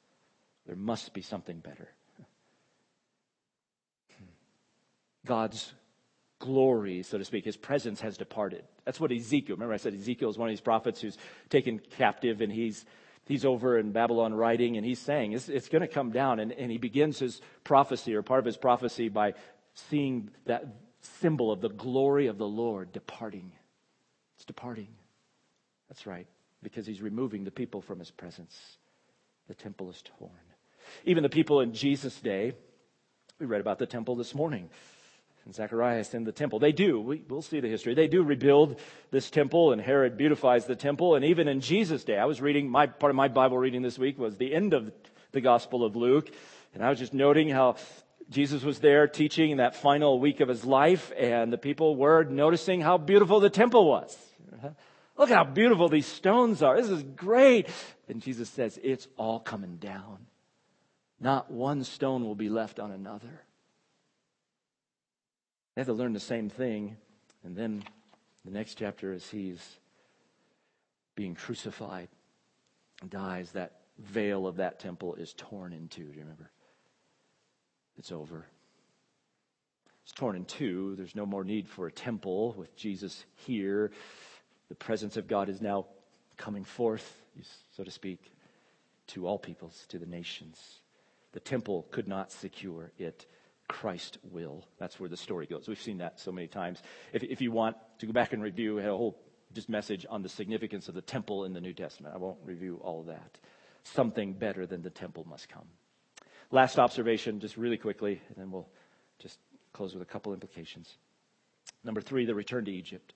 [0.67, 1.89] There must be something better.
[5.27, 5.73] God's
[6.39, 8.65] glory, so to speak, his presence has departed.
[8.85, 11.17] That's what Ezekiel, remember I said Ezekiel is one of these prophets who's
[11.49, 12.85] taken captive and he's
[13.27, 16.53] he's over in Babylon writing and he's saying it's, it's going to come down and,
[16.53, 19.33] and he begins his prophecy or part of his prophecy by
[19.75, 20.67] seeing that
[21.01, 23.53] symbol of the glory of the Lord departing.
[24.37, 24.89] It's departing.
[25.89, 26.27] That's right,
[26.63, 28.59] because he's removing the people from his presence.
[29.49, 30.31] The temple is torn.
[31.05, 32.55] Even the people in Jesus' day,
[33.39, 34.71] we read about the temple this morning.
[35.45, 36.59] And Zacharias in the temple.
[36.59, 37.95] They do, we, will see the history.
[37.95, 38.81] They do rebuild
[39.11, 41.17] this temple, and Herod beautifies the temple.
[41.17, 43.99] And even in Jesus' day, I was reading, my part of my Bible reading this
[43.99, 44.91] week was the end of
[45.33, 46.31] the Gospel of Luke.
[46.73, 47.77] And I was just noting how
[48.31, 52.25] Jesus was there teaching in that final week of his life, and the people were
[52.25, 54.17] noticing how beautiful the temple was.
[54.55, 54.71] Uh-huh.
[55.17, 56.81] Look how beautiful these stones are.
[56.81, 57.69] This is great.
[58.09, 60.27] And Jesus says, It's all coming down.
[61.21, 63.43] Not one stone will be left on another.
[65.75, 66.97] They have to learn the same thing.
[67.45, 67.83] And then
[68.45, 69.61] the next chapter, as he's
[71.15, 72.09] being crucified,
[73.09, 76.05] dies, that veil of that temple is torn in two.
[76.05, 76.51] Do you remember?
[77.99, 78.47] It's over.
[80.03, 80.95] It's torn in two.
[80.97, 83.91] There's no more need for a temple with Jesus here.
[84.69, 85.87] The presence of God is now
[86.37, 87.23] coming forth,
[87.77, 88.33] so to speak,
[89.09, 90.81] to all peoples, to the nations.
[91.35, 93.27] The temple could not secure it.
[93.69, 94.65] Christ will.
[94.79, 95.67] That's where the story goes.
[95.67, 96.81] We've seen that so many times.
[97.13, 99.19] If, if you want to go back and review, had a whole
[99.53, 102.15] just message on the significance of the temple in the New Testament.
[102.15, 103.39] I won't review all of that.
[103.83, 105.67] Something better than the temple must come.
[106.53, 108.69] Last observation, just really quickly, and then we'll
[109.19, 109.41] just
[109.73, 110.99] close with a couple implications.
[111.83, 113.13] Number three, the return to Egypt.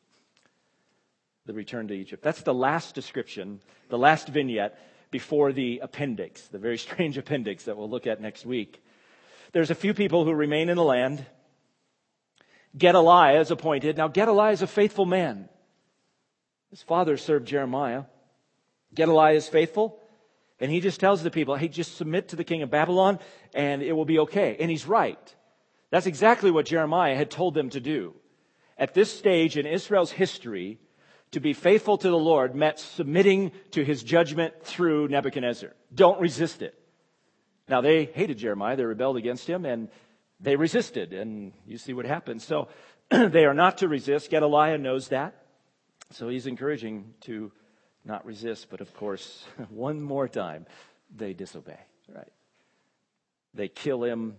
[1.47, 2.25] The return to Egypt.
[2.25, 3.61] That's the last description,
[3.91, 4.77] the last vignette
[5.11, 8.83] before the appendix, the very strange appendix that we'll look at next week.
[9.53, 11.25] There's a few people who remain in the land.
[12.77, 13.97] Gedaliah is appointed.
[13.97, 15.49] Now, Gedaliah is a faithful man.
[16.71, 18.05] His father served Jeremiah.
[18.95, 19.99] Gedaliah is faithful.
[20.61, 23.21] And he just tells the people, hey, just submit to the king of Babylon
[23.55, 24.57] and it will be okay.
[24.59, 25.35] And he's right.
[25.91, 28.15] That's exactly what Jeremiah had told them to do.
[28.77, 30.79] At this stage in Israel's history,
[31.33, 35.75] to be faithful to the Lord meant submitting to his judgment through Nebuchadnezzar.
[35.95, 36.75] Don't resist it.
[37.69, 39.89] Now they hated Jeremiah, they rebelled against him, and
[40.41, 42.41] they resisted, and you see what happened.
[42.41, 42.69] So
[43.11, 44.31] they are not to resist.
[44.31, 45.35] Gedaliah knows that.
[46.13, 47.53] So he's encouraging to
[48.05, 50.67] not resist, but of course, one more time,
[51.15, 51.79] they disobey,
[52.15, 52.33] right?
[53.55, 54.37] They kill him.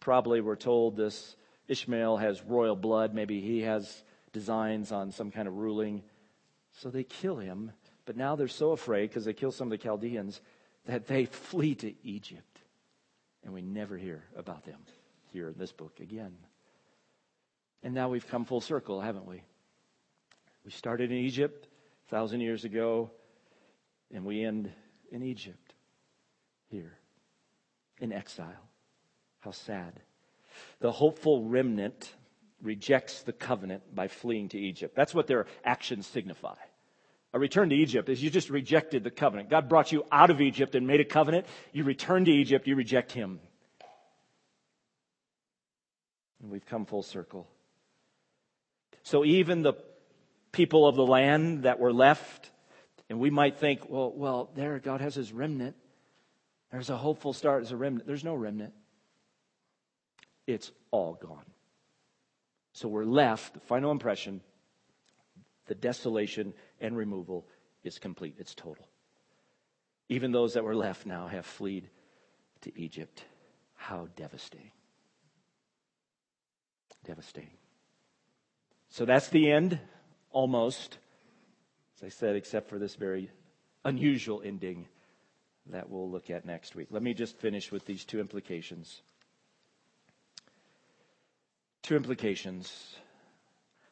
[0.00, 1.36] Probably we're told this
[1.68, 3.14] Ishmael has royal blood.
[3.14, 4.02] Maybe he has
[4.32, 6.02] designs on some kind of ruling.
[6.80, 7.72] So they kill him.
[8.04, 10.40] But now they're so afraid because they kill some of the Chaldeans
[10.86, 12.60] that they flee to Egypt.
[13.44, 14.78] And we never hear about them
[15.32, 16.34] here in this book again.
[17.82, 19.42] And now we've come full circle, haven't we?
[20.64, 21.66] We started in Egypt
[22.06, 23.10] a thousand years ago,
[24.14, 24.70] and we end
[25.10, 25.74] in Egypt,
[26.68, 26.96] here,
[28.00, 28.68] in exile.
[29.40, 30.00] How sad.
[30.78, 32.14] The hopeful remnant
[32.62, 34.94] rejects the covenant by fleeing to Egypt.
[34.94, 36.54] That's what their actions signify.
[37.34, 39.50] A return to Egypt is you just rejected the covenant.
[39.50, 41.46] God brought you out of Egypt and made a covenant.
[41.72, 43.40] You return to Egypt, you reject Him.
[46.42, 47.48] And we've come full circle.
[49.02, 49.74] So even the
[50.52, 52.50] people of the land that were left,
[53.08, 55.76] and we might think, well, well, there God has his remnant.
[56.70, 58.06] There's a hopeful start as a remnant.
[58.06, 58.72] There's no remnant.
[60.46, 61.44] It's all gone.
[62.72, 64.40] So we're left, the final impression,
[65.66, 67.46] the desolation and removal
[67.84, 68.36] is complete.
[68.38, 68.86] It's total.
[70.08, 71.88] Even those that were left now have fled
[72.62, 73.24] to Egypt.
[73.74, 74.72] How devastating.
[77.04, 77.56] Devastating.
[78.90, 79.78] So that's the end,
[80.30, 80.98] almost.
[81.96, 83.30] As I said, except for this very
[83.84, 84.86] unusual ending
[85.66, 86.88] that we'll look at next week.
[86.90, 89.02] Let me just finish with these two implications.
[91.82, 92.96] Two implications.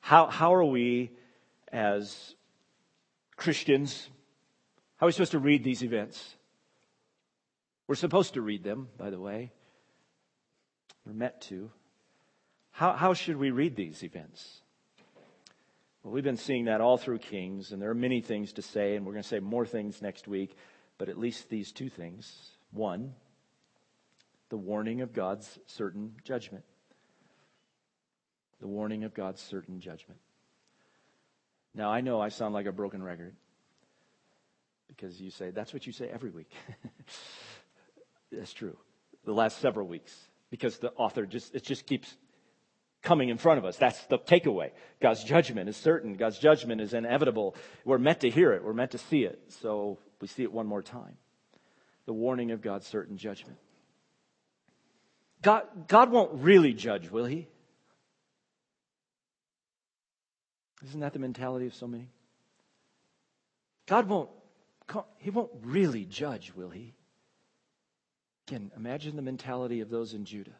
[0.00, 1.10] How, how are we
[1.72, 2.34] as
[3.36, 4.08] Christians,
[4.96, 6.36] how are we supposed to read these events?
[7.86, 9.50] We're supposed to read them, by the way.
[11.06, 11.70] We're meant to.
[12.70, 14.60] How, how should we read these events?
[16.02, 18.94] Well, we've been seeing that all through Kings, and there are many things to say,
[18.94, 20.56] and we're going to say more things next week,
[20.98, 22.50] but at least these two things.
[22.72, 23.14] One,
[24.50, 26.64] the warning of God's certain judgment.
[28.60, 30.20] The warning of God's certain judgment.
[31.74, 33.34] Now, I know I sound like a broken record
[34.88, 36.50] because you say, that's what you say every week.
[38.32, 38.76] that's true.
[39.24, 40.14] The last several weeks,
[40.50, 42.16] because the author just, it just keeps
[43.02, 43.76] coming in front of us.
[43.76, 44.70] That's the takeaway.
[45.00, 46.14] God's judgment is certain.
[46.14, 47.54] God's judgment is inevitable.
[47.84, 48.64] We're meant to hear it.
[48.64, 49.40] We're meant to see it.
[49.60, 51.16] So we see it one more time.
[52.06, 53.58] The warning of God's certain judgment.
[55.42, 57.48] God, God won't really judge, will he?
[60.84, 62.08] Isn't that the mentality of so many?
[63.86, 64.30] God won't,
[65.18, 66.94] he won't really judge, will he?
[68.48, 70.56] Again, imagine the mentality of those in Judah.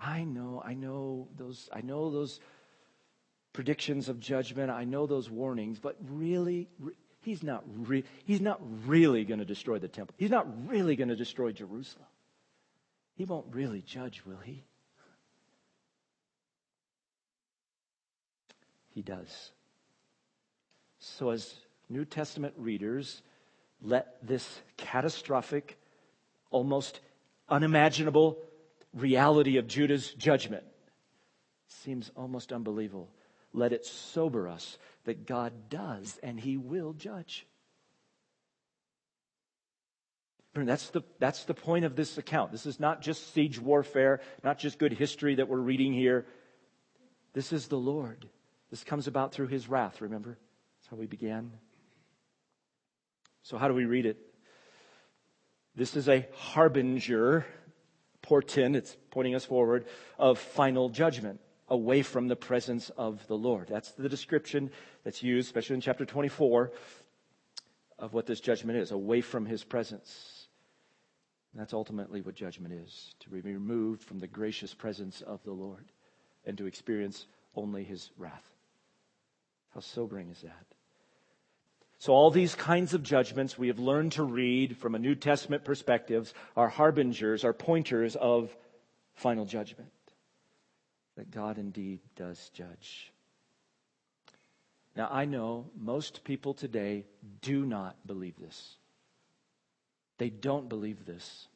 [0.00, 2.40] I know, I know those, I know those
[3.52, 4.70] predictions of judgment.
[4.70, 6.68] I know those warnings, but really,
[7.22, 10.14] he's not, re- he's not really going to destroy the temple.
[10.18, 12.06] He's not really going to destroy Jerusalem.
[13.14, 14.64] He won't really judge, will he?
[18.94, 19.50] He does.
[21.00, 21.52] So, as
[21.90, 23.22] New Testament readers,
[23.82, 25.76] let this catastrophic,
[26.50, 27.00] almost
[27.48, 28.38] unimaginable
[28.94, 30.64] reality of Judah's judgment
[31.66, 33.10] seems almost unbelievable.
[33.52, 37.46] Let it sober us that God does and He will judge.
[40.54, 42.52] That's the, that's the point of this account.
[42.52, 46.26] This is not just siege warfare, not just good history that we're reading here.
[47.32, 48.28] This is the Lord.
[48.70, 50.38] This comes about through his wrath, remember?
[50.78, 51.52] That's how we began.
[53.42, 54.18] So, how do we read it?
[55.76, 57.44] This is a harbinger,
[58.22, 59.86] portent, it's pointing us forward,
[60.18, 63.68] of final judgment away from the presence of the Lord.
[63.68, 64.70] That's the description
[65.02, 66.72] that's used, especially in chapter 24,
[67.98, 70.48] of what this judgment is away from his presence.
[71.54, 75.84] That's ultimately what judgment is to be removed from the gracious presence of the Lord
[76.44, 78.53] and to experience only his wrath.
[79.74, 80.66] How sobering is that?
[81.98, 85.64] So, all these kinds of judgments we have learned to read from a New Testament
[85.64, 88.54] perspective are harbingers, are pointers of
[89.14, 89.90] final judgment.
[91.16, 93.12] That God indeed does judge.
[94.96, 97.04] Now, I know most people today
[97.40, 98.76] do not believe this.
[100.18, 101.48] They don't believe this.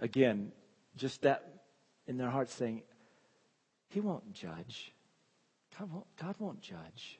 [0.00, 0.52] Again,
[0.96, 1.62] just that
[2.06, 2.82] in their hearts saying,
[3.88, 4.92] He won't judge.
[6.20, 7.18] God won't, judge.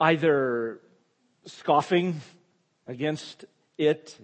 [0.00, 0.80] Either
[1.46, 2.20] scoffing
[2.86, 3.44] against
[3.78, 4.16] it,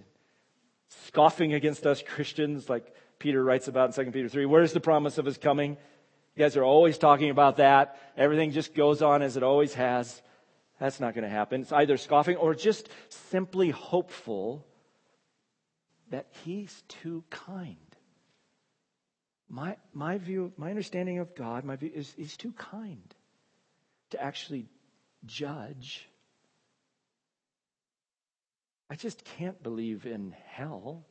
[1.07, 4.45] scoffing against us Christians, like Peter writes about in 2 Peter 3.
[4.45, 5.77] Where's the promise of his coming?
[6.35, 7.97] You guys are always talking about that.
[8.17, 10.21] Everything just goes on as it always has.
[10.79, 11.61] That's not going to happen.
[11.61, 14.65] It's either scoffing or just simply hopeful
[16.11, 17.77] that he's too kind.
[19.49, 23.13] My, my view, my understanding of God, my view is he's too kind
[24.09, 24.65] to actually
[25.25, 26.07] judge.
[28.89, 31.05] I just can't believe in hell,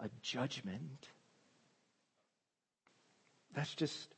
[0.00, 1.08] a judgment.
[3.54, 4.14] That's just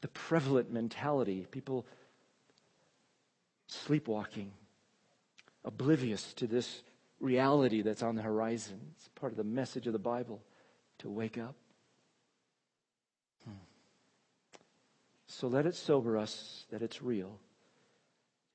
[0.00, 1.46] the prevalent mentality.
[1.50, 1.86] People
[3.66, 4.52] sleepwalking,
[5.64, 6.82] oblivious to this
[7.20, 8.80] reality that's on the horizon.
[8.96, 10.42] It's part of the message of the Bible
[10.98, 11.54] to wake up.
[15.32, 17.38] So let it sober us that it's real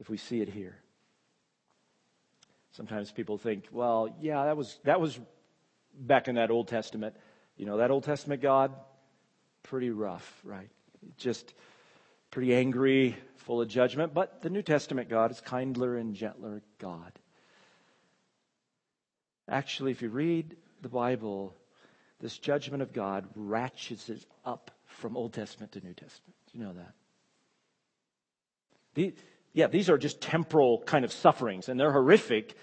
[0.01, 0.75] if we see it here.
[2.73, 5.17] Sometimes people think, well, yeah, that was, that was
[5.97, 7.15] back in that Old Testament.
[7.55, 8.73] You know, that Old Testament God,
[9.63, 10.69] pretty rough, right?
[11.17, 11.53] Just
[12.29, 14.13] pretty angry, full of judgment.
[14.13, 17.13] But the New Testament God is kinder and gentler God.
[19.47, 21.55] Actually, if you read the Bible,
[22.19, 26.35] this judgment of God ratchets it up from Old Testament to New Testament.
[26.55, 26.93] You know that?
[28.93, 29.13] The,
[29.51, 32.55] yeah, these are just temporal kind of sufferings, and they're horrific,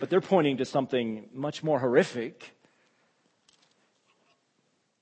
[0.00, 2.50] but they're pointing to something much more horrific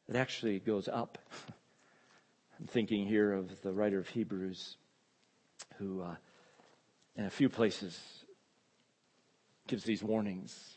[0.08, 1.18] that actually goes up.
[2.58, 4.78] I'm thinking here of the writer of Hebrews,
[5.78, 6.16] who, uh,
[7.14, 7.96] in a few places,
[9.68, 10.73] gives these warnings.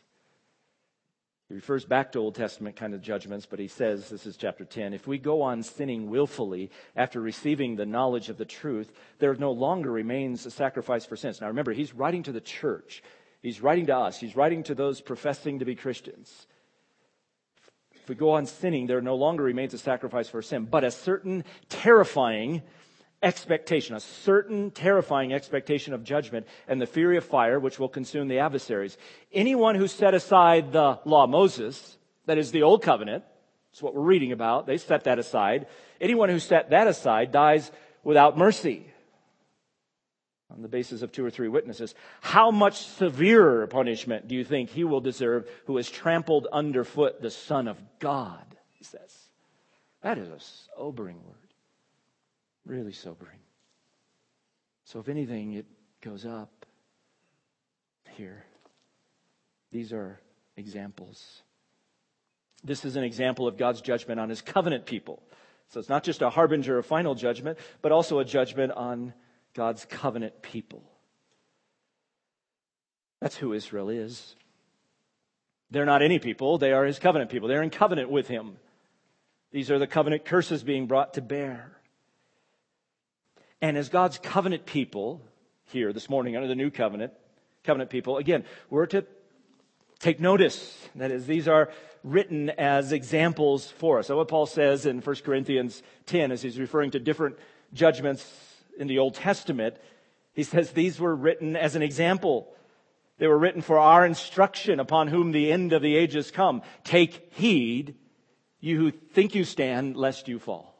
[1.48, 4.66] He refers back to Old Testament kind of judgments, but he says, this is chapter
[4.66, 9.34] 10, if we go on sinning willfully after receiving the knowledge of the truth, there
[9.34, 11.40] no longer remains a sacrifice for sins.
[11.40, 13.02] Now remember, he's writing to the church.
[13.40, 14.20] He's writing to us.
[14.20, 16.46] He's writing to those professing to be Christians.
[17.94, 20.90] If we go on sinning, there no longer remains a sacrifice for sin, but a
[20.90, 22.62] certain terrifying
[23.22, 28.28] expectation, a certain terrifying expectation of judgment and the fury of fire which will consume
[28.28, 28.96] the adversaries.
[29.32, 31.96] Anyone who set aside the law of Moses,
[32.26, 33.24] that is the old covenant,
[33.72, 35.66] that's what we're reading about, they set that aside.
[36.00, 37.70] Anyone who set that aside dies
[38.04, 38.86] without mercy
[40.50, 41.94] on the basis of two or three witnesses.
[42.20, 47.30] How much severer punishment do you think he will deserve who has trampled underfoot the
[47.30, 48.44] Son of God?
[48.72, 49.28] He says.
[50.02, 51.47] That is a sobering word.
[52.68, 53.38] Really sobering.
[54.84, 55.64] So, if anything, it
[56.02, 56.66] goes up
[58.10, 58.44] here.
[59.72, 60.20] These are
[60.56, 61.42] examples.
[62.62, 65.22] This is an example of God's judgment on his covenant people.
[65.70, 69.14] So, it's not just a harbinger of final judgment, but also a judgment on
[69.54, 70.82] God's covenant people.
[73.20, 74.36] That's who Israel is.
[75.70, 77.48] They're not any people, they are his covenant people.
[77.48, 78.58] They're in covenant with him.
[79.52, 81.77] These are the covenant curses being brought to bear.
[83.60, 85.20] And as God's covenant people
[85.66, 87.12] here this morning under the new covenant,
[87.64, 89.04] covenant people, again, we're to
[89.98, 90.78] take notice.
[90.94, 91.70] That is, these are
[92.04, 94.06] written as examples for us.
[94.06, 97.36] So what Paul says in 1 Corinthians 10 as he's referring to different
[97.74, 98.24] judgments
[98.78, 99.76] in the Old Testament,
[100.34, 102.54] he says these were written as an example.
[103.18, 106.62] They were written for our instruction upon whom the end of the ages come.
[106.84, 107.96] Take heed,
[108.60, 110.76] you who think you stand, lest you fall.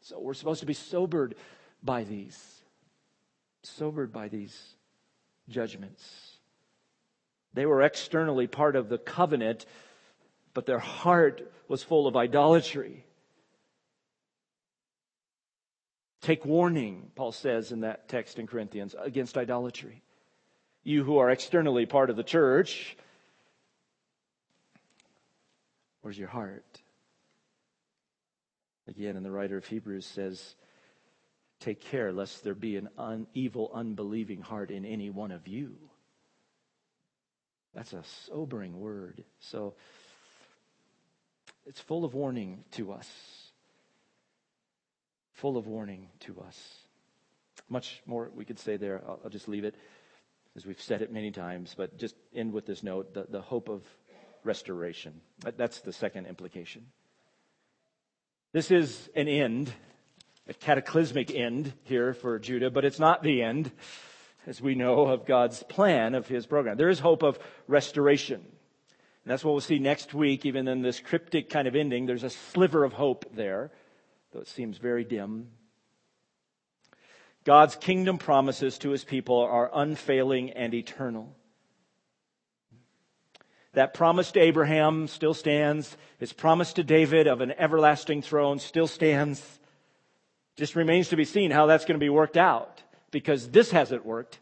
[0.00, 1.36] So we're supposed to be sobered
[1.86, 2.60] by these,
[3.62, 4.74] sobered by these
[5.48, 6.32] judgments.
[7.54, 9.64] They were externally part of the covenant,
[10.52, 13.04] but their heart was full of idolatry.
[16.20, 20.02] Take warning, Paul says in that text in Corinthians, against idolatry.
[20.82, 22.96] You who are externally part of the church,
[26.02, 26.82] where's your heart?
[28.88, 30.56] Again, and the writer of Hebrews says,
[31.66, 35.74] Take care lest there be an un, evil, unbelieving heart in any one of you.
[37.74, 39.24] That's a sobering word.
[39.40, 39.74] So
[41.66, 43.10] it's full of warning to us.
[45.32, 46.56] Full of warning to us.
[47.68, 49.02] Much more we could say there.
[49.04, 49.74] I'll, I'll just leave it
[50.54, 53.68] as we've said it many times, but just end with this note the, the hope
[53.68, 53.82] of
[54.44, 55.20] restoration.
[55.40, 56.86] That's the second implication.
[58.52, 59.72] This is an end
[60.48, 63.70] a cataclysmic end here for Judah, but it's not the end,
[64.46, 66.76] as we know, of God's plan of his program.
[66.76, 68.36] There is hope of restoration.
[68.36, 72.06] And that's what we'll see next week, even in this cryptic kind of ending.
[72.06, 73.72] There's a sliver of hope there,
[74.32, 75.48] though it seems very dim.
[77.42, 81.34] God's kingdom promises to his people are unfailing and eternal.
[83.72, 85.96] That promise to Abraham still stands.
[86.18, 89.58] His promise to David of an everlasting throne still stands.
[90.56, 94.06] Just remains to be seen how that's going to be worked out because this hasn't
[94.06, 94.38] worked.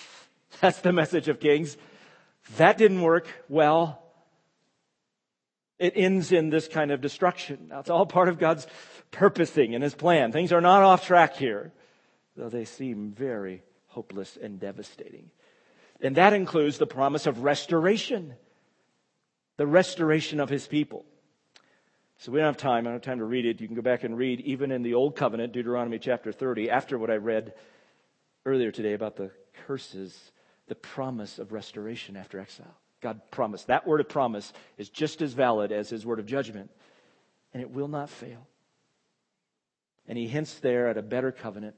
[0.60, 1.76] that's the message of Kings.
[2.56, 4.02] That didn't work well.
[5.78, 7.68] It ends in this kind of destruction.
[7.70, 8.66] Now, it's all part of God's
[9.10, 10.32] purposing and His plan.
[10.32, 11.72] Things are not off track here,
[12.36, 15.30] though they seem very hopeless and devastating.
[16.00, 18.34] And that includes the promise of restoration,
[19.56, 21.04] the restoration of His people.
[22.22, 22.86] So we don't have time.
[22.86, 23.60] I don't have time to read it.
[23.60, 26.96] You can go back and read, even in the Old Covenant, Deuteronomy chapter 30, after
[26.96, 27.52] what I read
[28.46, 29.32] earlier today about the
[29.66, 30.16] curses,
[30.68, 32.76] the promise of restoration after exile.
[33.00, 33.66] God promised.
[33.66, 36.70] That word of promise is just as valid as his word of judgment,
[37.52, 38.46] and it will not fail.
[40.06, 41.74] And he hints there at a better covenant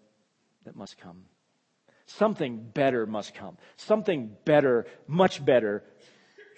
[0.66, 1.24] that must come.
[2.04, 3.56] Something better must come.
[3.78, 5.84] Something better, much better,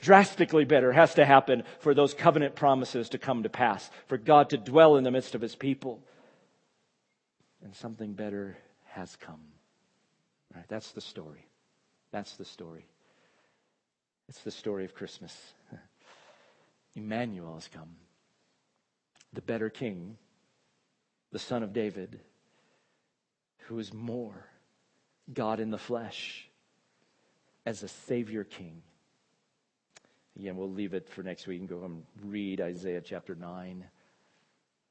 [0.01, 4.51] drastically better has to happen for those covenant promises to come to pass, for God
[4.51, 6.01] to dwell in the midst of his people.
[7.63, 9.41] And something better has come.
[10.55, 10.65] Right?
[10.69, 11.47] That's the story.
[12.13, 12.87] That's the story.
[14.29, 15.37] It's the story of Christmas.
[16.95, 17.97] Emmanuel has come.
[19.33, 20.17] The better king,
[21.33, 22.21] the son of David,
[23.67, 24.47] who is more
[25.33, 26.49] God in the flesh
[27.65, 28.83] as a Savior King.
[30.39, 33.85] Again, we'll leave it for next week and go and read Isaiah chapter 9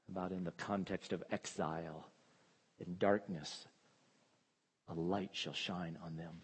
[0.10, 2.08] about in the context of exile
[2.80, 3.68] in darkness,
[4.90, 6.42] a light shall shine on them.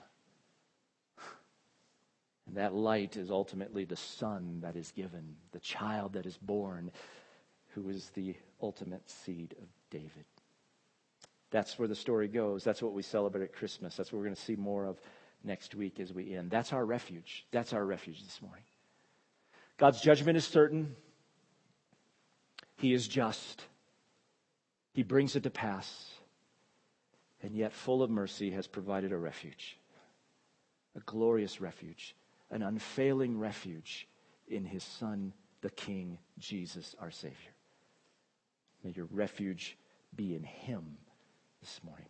[2.47, 6.91] And that light is ultimately the son that is given, the child that is born,
[7.69, 10.25] who is the ultimate seed of David.
[11.51, 12.63] That's where the story goes.
[12.63, 13.95] That's what we celebrate at Christmas.
[13.95, 14.99] That's what we're going to see more of
[15.43, 16.49] next week as we end.
[16.49, 17.45] That's our refuge.
[17.51, 18.63] That's our refuge this morning.
[19.81, 20.95] God's judgment is certain.
[22.77, 23.65] He is just.
[24.93, 26.11] He brings it to pass.
[27.41, 29.79] And yet, full of mercy, has provided a refuge,
[30.95, 32.15] a glorious refuge,
[32.51, 34.07] an unfailing refuge
[34.47, 37.35] in his Son, the King, Jesus, our Savior.
[38.83, 39.79] May your refuge
[40.15, 40.95] be in him
[41.59, 42.05] this morning.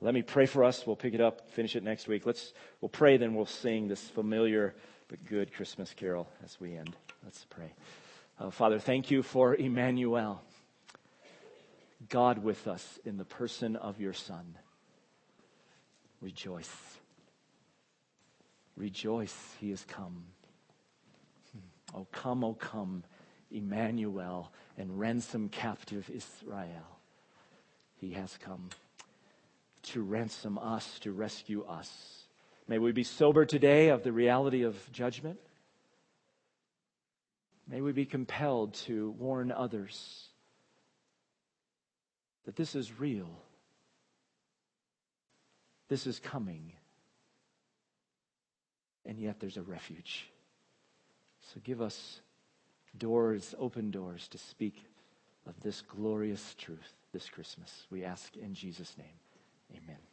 [0.00, 0.86] Let me pray for us.
[0.86, 2.26] We'll pick it up, finish it next week.
[2.26, 4.76] Let's we'll pray, then we'll sing this familiar
[5.08, 6.94] but good Christmas carol as we end.
[7.24, 7.72] Let's pray.
[8.38, 10.42] Uh, Father, thank you for Emmanuel,
[12.08, 14.56] God with us in the person of your Son.
[16.20, 16.74] Rejoice.
[18.76, 20.24] Rejoice, he has come.
[21.52, 21.98] Hmm.
[21.98, 23.04] Oh, come, oh, come,
[23.50, 26.98] Emmanuel, and ransom captive Israel.
[27.96, 28.70] He has come
[29.82, 32.21] to ransom us, to rescue us.
[32.68, 35.38] May we be sober today of the reality of judgment.
[37.68, 40.28] May we be compelled to warn others
[42.44, 43.30] that this is real.
[45.88, 46.72] This is coming.
[49.04, 50.28] And yet there's a refuge.
[51.52, 52.20] So give us
[52.96, 54.84] doors, open doors to speak
[55.46, 57.86] of this glorious truth this Christmas.
[57.90, 59.18] We ask in Jesus' name.
[59.76, 60.11] Amen.